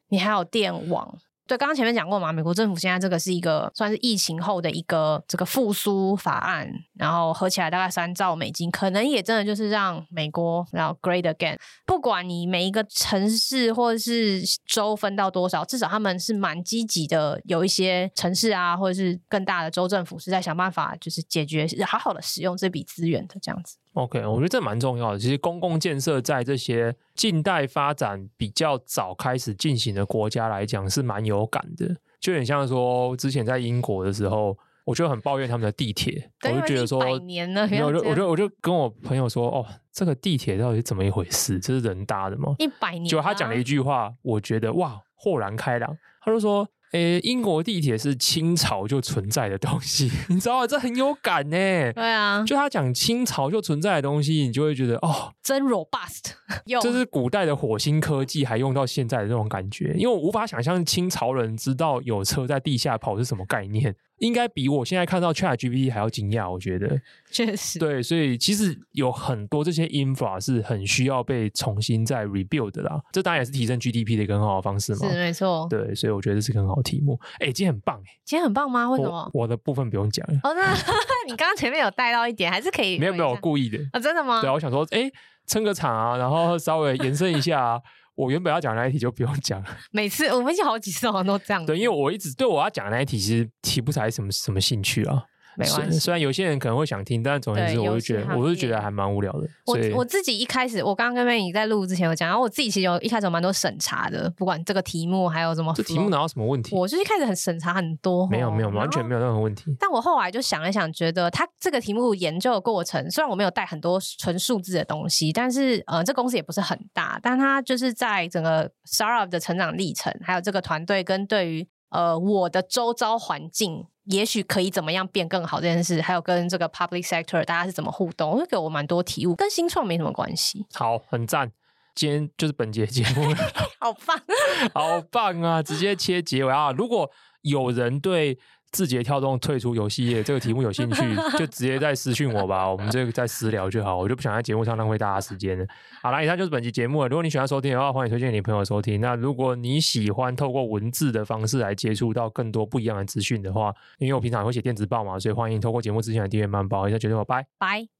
[0.09, 1.17] 你还有电网。
[1.45, 11.57] 对，刚刚前面讲过嘛，美国政府现在这个是一个算是疫情后的一个这个复苏法案，然后合起来大概三兆美金，可能也真的就是让美国然后 great again。
[11.85, 23.75] 不管你每一个城市或者是州分到多少，至少他们是蛮积极的，有一些城市啊，或者是更大的州政府是在想办法，就是解决好好的使用这笔资源的这样子。
[23.93, 25.19] OK，我觉得这蛮重要的。
[25.19, 41.59] 其实公共建设在这些近代发展比较早开始进行的国家来讲是蛮有感的，就很像说之前在英国的时候，我就很抱怨他们的地铁，我就觉得说，百年了，我就我就我就跟我朋友说，哦，这个地铁到底是怎么一回事？
[41.59, 42.55] 这是人搭的吗？
[42.57, 45.95] 一百年，就他讲了一句话，我觉得哇，豁然开朗。
[46.21, 46.67] 他就说。
[46.93, 50.67] 诶，英国地铁是清朝就存在的东西， 你知道吗？
[50.67, 51.57] 这很有感呢。
[51.93, 56.33] 对啊，就他讲清朝就存在的东西，你就会觉得哦，真 robust，
[56.81, 63.95] 这是古代的火星科技还用到现在的这种感觉，因为我无法想象清朝人知道有车在地下跑是什么概念。
[64.19, 73.01] 应该比我现在看到 ChatGPT 还要惊讶，我觉得 确实对，所以其实有很多这些 infra 是很需要被重新再 rebuild 的啦。
[73.11, 75.09] 这当然也是提升 GDP 的一个很好的方式嘛。
[75.09, 77.19] 是没错，对，所以我觉得这是很好的题目。
[77.39, 78.89] 哎，今天很棒哎，今天很棒吗？
[78.91, 79.31] 为什么？
[79.33, 80.39] 我，我的部分不用讲了。
[80.43, 80.73] 哦，那
[81.25, 82.97] 你刚刚前面有带到一点，还是可以？
[83.01, 84.41] 没有没有，我故意的啊、哦，真的吗？
[84.41, 85.09] 对啊，我想说，哎，
[85.47, 87.79] 撑个场啊，然后稍微延伸一下啊。
[88.15, 89.67] 我原本要讲的那一题就不用讲了。
[89.91, 91.65] 每次我们有好几次好像都这样。
[91.65, 95.23] 对，因为我一直对我要讲的那一题其实提不起来什么什么兴趣啊。
[95.55, 95.99] 没关系。
[95.99, 99.47] 虽然有些人可能会想听，但总而言之，我就觉得，我是觉得还蛮无聊的。
[99.65, 106.75] 我我自己一开始，我刚刚跟妹你在录之前有讲，然后我自己其实有一开始有蛮多审查的，不管这个题目还有什么，这题目哪有什么问题？
[106.75, 109.75] 我就一开始很审查很多，没有没有，完全没有任何问题。
[109.79, 123.85] 但我后来就想了想，觉得他这个题目研究的过程，虽然我没有带很多纯数字的东西，但是呃，这公司也不是很大，但它就是在整个 startup 的成长历程，还有这个团队跟对于呃我的周遭环境。
[124.05, 130.65] 也许可以怎么样变更好这件事，还有跟这个 public sector 大家是怎么互动，会给我蛮多体悟，跟新创没什么关系。
[130.73, 131.51] 好，很赞，
[131.95, 133.33] 今天就是本节节目，
[133.79, 134.21] 好棒，
[134.73, 135.61] 好棒啊！
[135.63, 136.71] 直接切结尾啊！
[136.71, 137.09] 如果
[137.41, 138.37] 有人对。
[138.73, 141.01] 字节跳动退出游戏业这个题目有兴趣，
[141.37, 145.65] 就直接在私讯我吧， 我们这个再私聊就好，我就不想在节目上浪费大家时间了。
[146.01, 147.07] 好了，以上就是本期节目了。
[147.07, 148.99] 如果你喜欢收听的话，欢迎推荐你朋友收听。
[148.99, 156.87] 那如果你喜欢透过文字的方式来接触到更多不一样的资讯的话，因为我平常也会写电子报嘛，所以欢迎透过节目之前来订阅慢报。
[156.87, 157.87] 以上节目，拜拜。